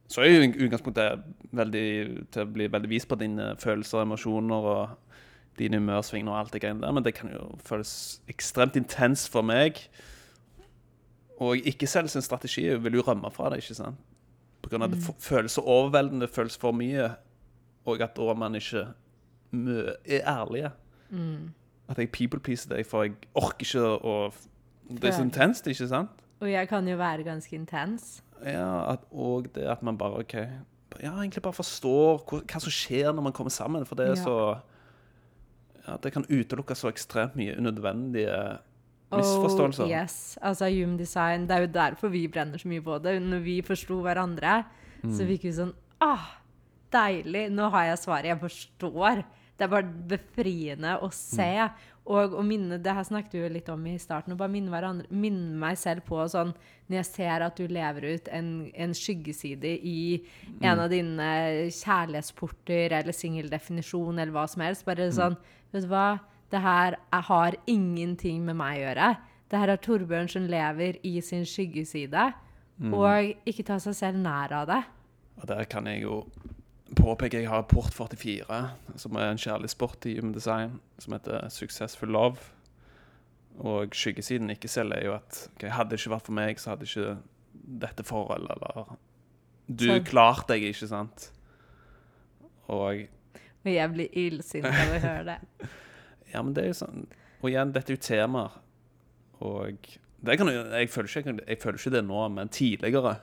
[0.08, 1.24] så er jo utgangspunktet
[1.56, 1.88] veldig,
[2.30, 5.14] til å bli veldig vis på dine følelser og emosjoner og
[5.58, 9.46] dine humørsvingninger og alt det greiene der, men det kan jo føles ekstremt intenst for
[9.46, 9.80] meg.
[11.42, 14.02] Og ikke selv sin strategi vil jo rømme fra det, ikke sant?
[14.72, 17.10] Av at det føles så overveldende, det føles for mye,
[17.86, 18.86] og at da man ikke
[19.52, 20.70] er ærlige.
[21.88, 24.32] At jeg people-pleaser deg, for jeg orker ikke å
[24.88, 26.10] Det er så intenst, ikke sant?
[26.40, 28.22] Og jeg kan jo være ganske intens.
[28.44, 33.12] Ja, og det at man bare OK Ja, egentlig bare forstår hva, hva som skjer
[33.14, 34.24] når man kommer sammen, for det er Ja.
[34.24, 34.60] så
[35.86, 38.58] Ja, det kan utelukke så ekstremt mye unødvendige
[39.18, 39.84] misforståelser.
[39.84, 40.38] Oh, yes.
[40.42, 43.16] Altså, human design, det er jo derfor vi brenner så mye på det.
[43.22, 44.64] Når vi forsto hverandre,
[45.04, 45.10] Mm.
[45.12, 46.30] så fikk vi sånn Ah,
[46.90, 47.50] deilig!
[47.52, 48.24] Nå har jeg svaret.
[48.24, 49.24] Jeg forstår.
[49.56, 51.68] Det er bare befriende å se.
[52.06, 54.32] Og å minne Det her snakket vi jo litt om i starten.
[54.34, 56.54] Å bare minne, hverandre, minne meg selv på sånn
[56.90, 60.22] Når jeg ser at du lever ut en, en skyggeside i
[60.60, 65.36] en av dine kjærlighetsporter eller singeldefinisjon eller hva som helst, bare sånn
[65.72, 66.20] Vet du hva?
[66.54, 69.08] Det her er, har ingenting med meg å gjøre.
[69.50, 72.28] Det her er Torbjørn som lever i sin skyggeside.
[72.94, 74.80] Og ikke ta seg selv nær av det.
[75.38, 76.20] Og der kan jeg jo
[76.94, 78.58] påpeke jeg har Port 44,
[79.02, 82.38] som er en kjærlighetssport i human design, som heter Successful Love.
[83.62, 86.72] Og skyggesiden ikke selv er jo at okay, hadde det ikke vært for meg, så
[86.74, 87.16] hadde ikke
[87.84, 88.96] dette forholdet eller
[89.66, 91.30] Du Så- klarte deg, ikke sant?
[92.68, 93.06] Og
[93.64, 95.38] Og jeg blir illsint av å høre det.
[96.34, 97.06] Ja, men det er jo sånn
[97.42, 98.58] Og igjen, dette er jo temaer.
[99.44, 99.88] Og
[100.24, 103.14] det kan jo Jeg føler ikke, jeg føler ikke det nå, men tidligere,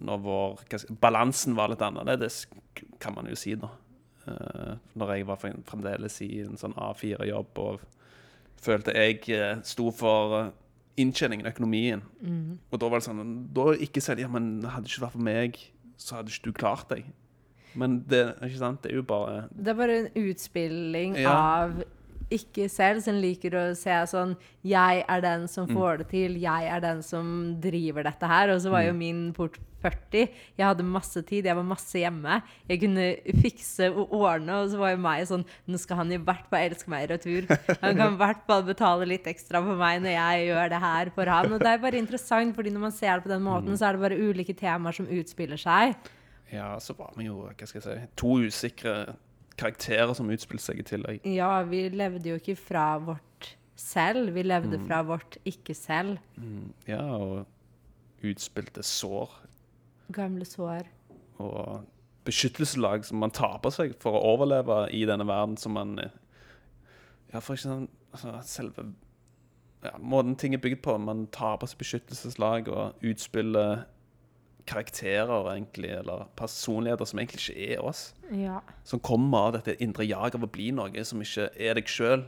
[0.00, 0.66] når vår
[1.02, 2.44] Balansen var litt annerledes,
[3.02, 3.72] kan man jo si, da.
[4.20, 7.84] Uh, når jeg var fremdeles i en sånn A4-jobb og
[8.60, 10.50] følte jeg eh, sto for eh,
[11.00, 12.02] inntjeningen, økonomien.
[12.70, 15.60] Og da var det sånn Da ikke ja, men hadde det ikke vært for meg,
[16.00, 17.08] så hadde ikke du klart deg.
[17.74, 18.82] Men det, ikke sant?
[18.82, 21.30] det er jo bare Det er bare en utspilling Ja.
[21.64, 21.84] av
[22.30, 25.74] ikke selv, som liker å se sånn Jeg er den som Mm.
[25.76, 26.36] får det til.
[26.38, 28.50] Jeg er den som driver dette her.
[28.50, 28.98] Og så var jo Mm.
[28.98, 30.28] min port 40.
[30.58, 31.44] Jeg hadde masse tid.
[31.46, 32.42] Jeg var masse hjemme.
[32.68, 36.18] Jeg kunne fikse og ordne, og så var jo meg sånn Nå skal han i
[36.18, 37.48] hvert fall elske meg i retur.
[37.80, 41.10] Han kan i hvert fall betale litt ekstra for meg når jeg gjør det her
[41.10, 41.52] for han.
[41.52, 43.48] Og det er bare interessant, fordi når man ser det på den Mm.
[43.48, 45.96] måten, så er det bare ulike temaer som utspiller seg.
[46.52, 48.94] Ja, så var vi jo, hva skal jeg si, to usikre
[49.60, 51.20] karakterer som utspilte seg i tillegg.
[51.28, 54.86] Ja, vi levde jo ikke fra vårt selv, vi levde Mm.
[54.88, 56.18] fra vårt ikke-selv.
[56.88, 57.46] Ja, og
[58.22, 59.30] utspilte sår
[60.12, 60.86] Gamle sår.
[61.38, 61.84] og
[62.24, 66.10] beskyttelseslag som man tar på seg for å overleve i denne verden som man eh,
[67.32, 68.92] Ja, for ikke sånn altså, Selve
[69.84, 70.98] ja, måten ting er bygd på.
[71.00, 73.86] Man tar på seg beskyttelseslag og utspiller
[74.66, 78.14] karakterer, egentlig, eller personligheter som egentlig ikke er oss.
[78.32, 78.58] Ja.
[78.84, 82.24] Som kommer av dette indre jaget av å bli noe som ikke er deg sjøl.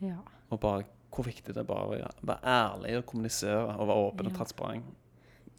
[0.00, 0.16] ja.
[0.50, 4.26] Og bare hvor viktig det er bare å være ærlig og kommunisere og være åpen
[4.26, 4.36] og Ja.
[4.38, 4.84] transparent.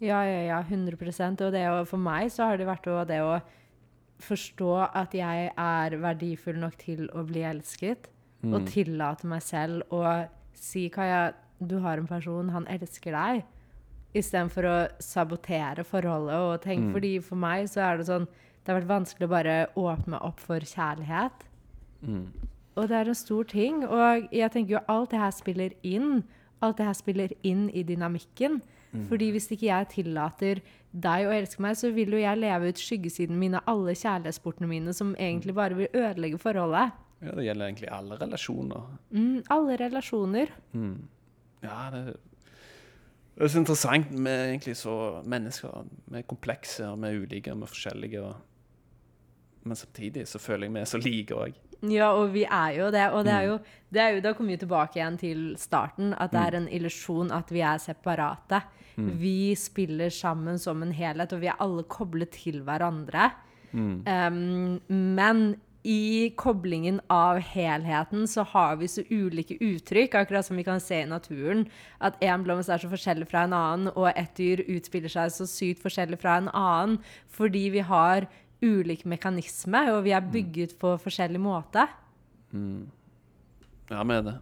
[0.00, 3.42] Ja, ja, ja, 100% Og det for meg så har det vært det å
[4.20, 8.08] forstå at jeg er verdifull nok til å bli elsket,
[8.44, 13.44] og tillate meg selv å si Kaja, du har en person, han elsker deg.
[14.16, 18.80] Istedenfor å sabotere forholdet og tenke Fordi for meg så er det sånn Det har
[18.80, 21.46] vært vanskelig å bare åpne opp for kjærlighet.
[22.76, 23.84] Og det er en stor ting.
[23.86, 26.24] Og jeg tenker jo alt det her spiller inn.
[26.60, 28.60] Alt det her spiller inn i dynamikken.
[29.08, 32.80] Fordi hvis ikke jeg tillater deg å elske meg, så vil jo jeg leve ut
[32.80, 36.96] skyggesiden min av alle kjærlighetssportene mine, som egentlig bare vil ødelegge forholdet.
[37.20, 38.88] Ja, det gjelder egentlig alle relasjoner.
[39.14, 40.52] Mm, alle relasjoner.
[41.62, 42.16] Ja, det,
[43.40, 45.86] det er så interessant med egentlig så mennesker.
[46.12, 48.24] Vi er komplekse, vi er ulike, vi er forskjellige.
[48.28, 48.34] Og,
[49.64, 51.56] men samtidig så føler jeg vi er så like òg.
[51.88, 53.06] Ja, og vi er jo det.
[53.16, 53.54] Og det er jo,
[53.88, 57.32] det er jo Da kommer vi tilbake igjen til starten, at det er en illusjon
[57.32, 58.60] at vi er separate.
[59.00, 63.30] Vi spiller sammen som en helhet, og vi er alle koblet til hverandre.
[63.72, 70.64] Um, men i koblingen av helheten så har vi så ulike uttrykk, akkurat som vi
[70.66, 71.64] kan se i naturen.
[72.00, 75.48] At en blomst er så forskjellig fra en annen, og et dyr utspiller seg så
[75.48, 76.98] sykt forskjellig fra en annen.
[77.32, 78.28] Fordi vi har
[78.60, 81.88] ulik mekanisme, og vi er bygget på forskjellig måte.
[83.90, 84.36] Ja, vi er det.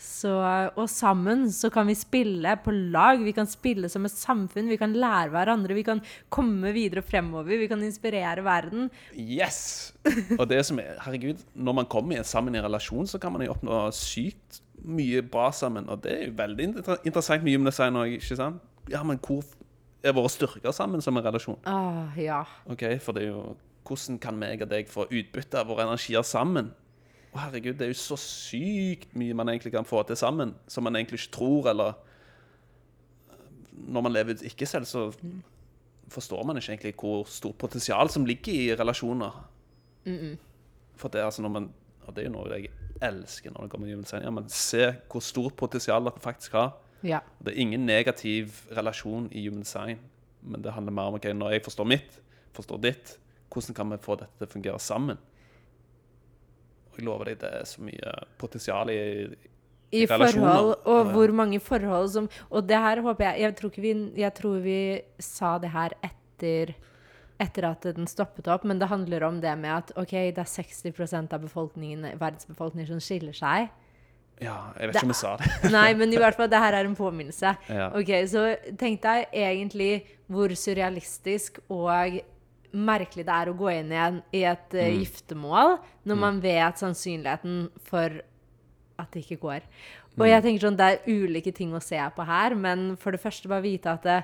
[0.00, 0.32] Så,
[0.80, 4.78] og sammen så kan vi spille på lag, vi kan spille som et samfunn, vi
[4.80, 6.00] kan lære hverandre, vi kan
[6.32, 8.88] komme videre fremover, vi kan inspirere verden.
[9.12, 9.92] Yes!
[10.38, 13.44] Og det som er, herregud, når man kommer sammen i en relasjon, så kan man
[13.44, 15.88] jo oppnå sykt mye bra sammen.
[15.92, 16.68] Og det er jo veldig
[17.04, 18.62] interessant med gymdesign òg, ikke sant?
[18.90, 19.44] Ja, men hvor
[20.00, 21.60] er våre styrker sammen som en relasjon?
[21.68, 22.44] Ah, ja.
[22.70, 23.50] Ok, for det er jo
[23.90, 26.68] Hvordan kan meg og deg få utbytte av våre energier sammen?
[27.30, 30.82] Å, herregud, det er jo så sykt mye man egentlig kan få til sammen, som
[30.86, 31.92] man egentlig ikke tror, eller
[33.80, 35.06] Når man lever ikke selv, så
[36.10, 39.30] forstår man ikke egentlig hvor stort potensial som ligger i relasjoner.
[40.96, 41.70] For det er altså når man
[42.06, 42.70] Og det er jo noe jeg
[43.04, 46.72] elsker når det kommer human Ja, men se hvor stort potensial det faktisk har.
[47.02, 47.20] ja.
[47.38, 49.98] Det er ingen negativ relasjon i human design,
[50.42, 52.20] men det handler mer om ok, når jeg forstår mitt,
[52.52, 53.18] forstår ditt,
[53.52, 55.18] hvordan kan vi få dette til å fungere sammen?
[56.90, 59.00] Og jeg lover deg, det er så mye potensial i
[59.94, 63.94] I forhold, og hvor mange forhold som Og det her håper jeg Jeg tror, vi,
[64.22, 64.78] jeg tror vi
[65.18, 66.74] sa det her etter
[67.40, 70.44] etter at den stoppet opp, men det handler om det med at ok, det er
[70.44, 73.70] 60% av befolkningen, verdensbefolkningen som skiller seg.
[74.40, 75.70] Ja, jeg vet ikke om jeg sa det.
[75.72, 77.54] Nei, men i hvert fall, det her er en påminnelse.
[77.68, 77.90] Ja.
[77.96, 78.44] Ok, Så
[78.80, 79.92] tenk deg egentlig
[80.30, 82.20] hvor surrealistisk og
[82.72, 84.02] merkelig det er å gå inn i,
[84.40, 88.20] i et eh, giftermål når man vet sannsynligheten for
[89.00, 89.64] at det ikke går.
[90.18, 93.22] Og jeg tenker sånn, Det er ulike ting å se på her, men for det
[93.22, 94.20] første bare vite at det,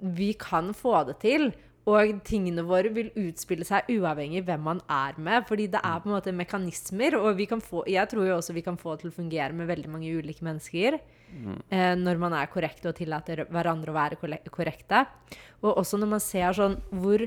[0.00, 1.50] vi kan få det til.
[1.88, 5.46] Og tingene våre vil utspille seg uavhengig hvem man er med.
[5.48, 8.56] Fordi det er på en måte mekanismer, og vi kan få, jeg tror jo også
[8.56, 10.98] vi kan få det til å fungere med veldig mange ulike mennesker.
[11.70, 14.18] Eh, når man er korrekte og tillater hverandre å være
[14.50, 15.04] korrekte.
[15.62, 17.24] Og også når man ser sånn hvor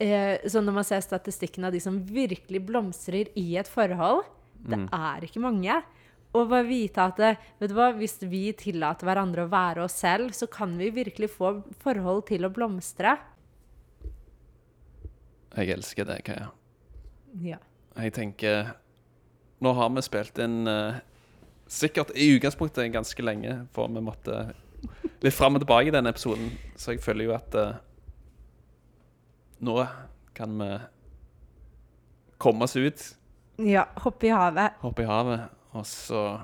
[0.00, 4.24] eh, så Når man ser statistikken av de som virkelig blomstrer i et forhold,
[4.60, 5.80] det er ikke mange.
[6.30, 9.98] Og bare vite at det, vet du hva, hvis vi tillater hverandre å være oss
[9.98, 13.16] selv, så kan vi virkelig få forhold til å blomstre.
[15.56, 16.52] Jeg elsker det, Kaja.
[17.42, 17.58] Ja.
[17.98, 18.76] Jeg tenker
[19.60, 21.00] Nå har vi spilt inn uh,
[21.68, 24.38] sikkert i utgangspunktet ganske lenge, for vi måtte
[25.20, 26.54] litt fram og tilbake i denne episoden.
[26.80, 27.76] Så jeg føler jo at eh,
[29.60, 29.76] nå
[30.36, 30.70] kan vi
[32.40, 33.02] komme oss ut,
[33.60, 33.84] ja.
[34.00, 34.80] Hoppe i havet.
[34.80, 35.40] hoppe i havet,
[35.76, 36.40] og så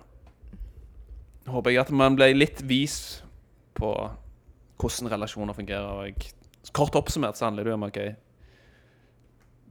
[1.48, 3.22] håper jeg at man ble litt vis
[3.76, 3.92] på
[4.76, 6.10] hvordan relasjoner fungerer.
[6.10, 8.14] Og kort oppsummert så handler det om okay,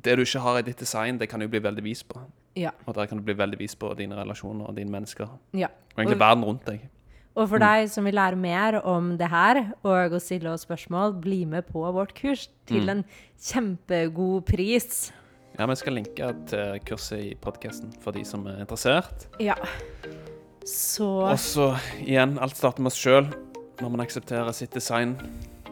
[0.06, 2.22] det du ikke har i ditt design, det kan du bli veldig vis på.
[2.56, 2.72] Ja.
[2.86, 5.28] Og der kan du bli veldig vis på dine relasjoner og dine mennesker.
[5.54, 5.68] ja.
[5.96, 6.90] Og egentlig verden rundt deg.
[7.36, 11.18] Og for deg som vil lære mer om det her, og å stille oss spørsmål,
[11.20, 13.02] bli med på vårt kurs til en
[13.44, 15.10] kjempegod pris.
[15.60, 19.28] Ja, Vi skal linke til kurset i podkasten for de som er interessert.
[19.40, 19.56] Ja.
[20.66, 21.68] Så Og så
[22.02, 23.28] igjen, alt starter med oss sjøl.
[23.82, 25.18] Når man aksepterer sitt design,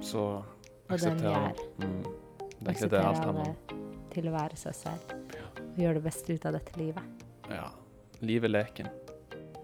[0.03, 0.43] så
[0.91, 1.55] aksepterer man.
[1.79, 3.79] Mm, det er egentlig det alt handler om.
[4.13, 5.15] til å være seg selv.
[5.63, 7.23] Og gjøre det beste ut av dette livet.
[7.49, 7.69] Ja.
[8.21, 8.91] Livet leken.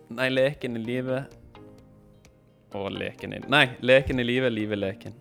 [0.10, 1.36] Nei, leken i livet
[2.78, 5.16] og leken i Nei, leken i livet, livet leken.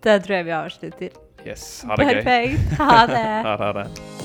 [0.00, 1.20] Det tror jeg vi avslutter.
[1.46, 1.68] Yes.
[1.88, 2.22] Ha det gøy.
[2.22, 2.80] Perfekt.
[2.80, 3.28] Ha det.
[3.46, 3.64] Ha det.
[3.64, 4.19] Ha det.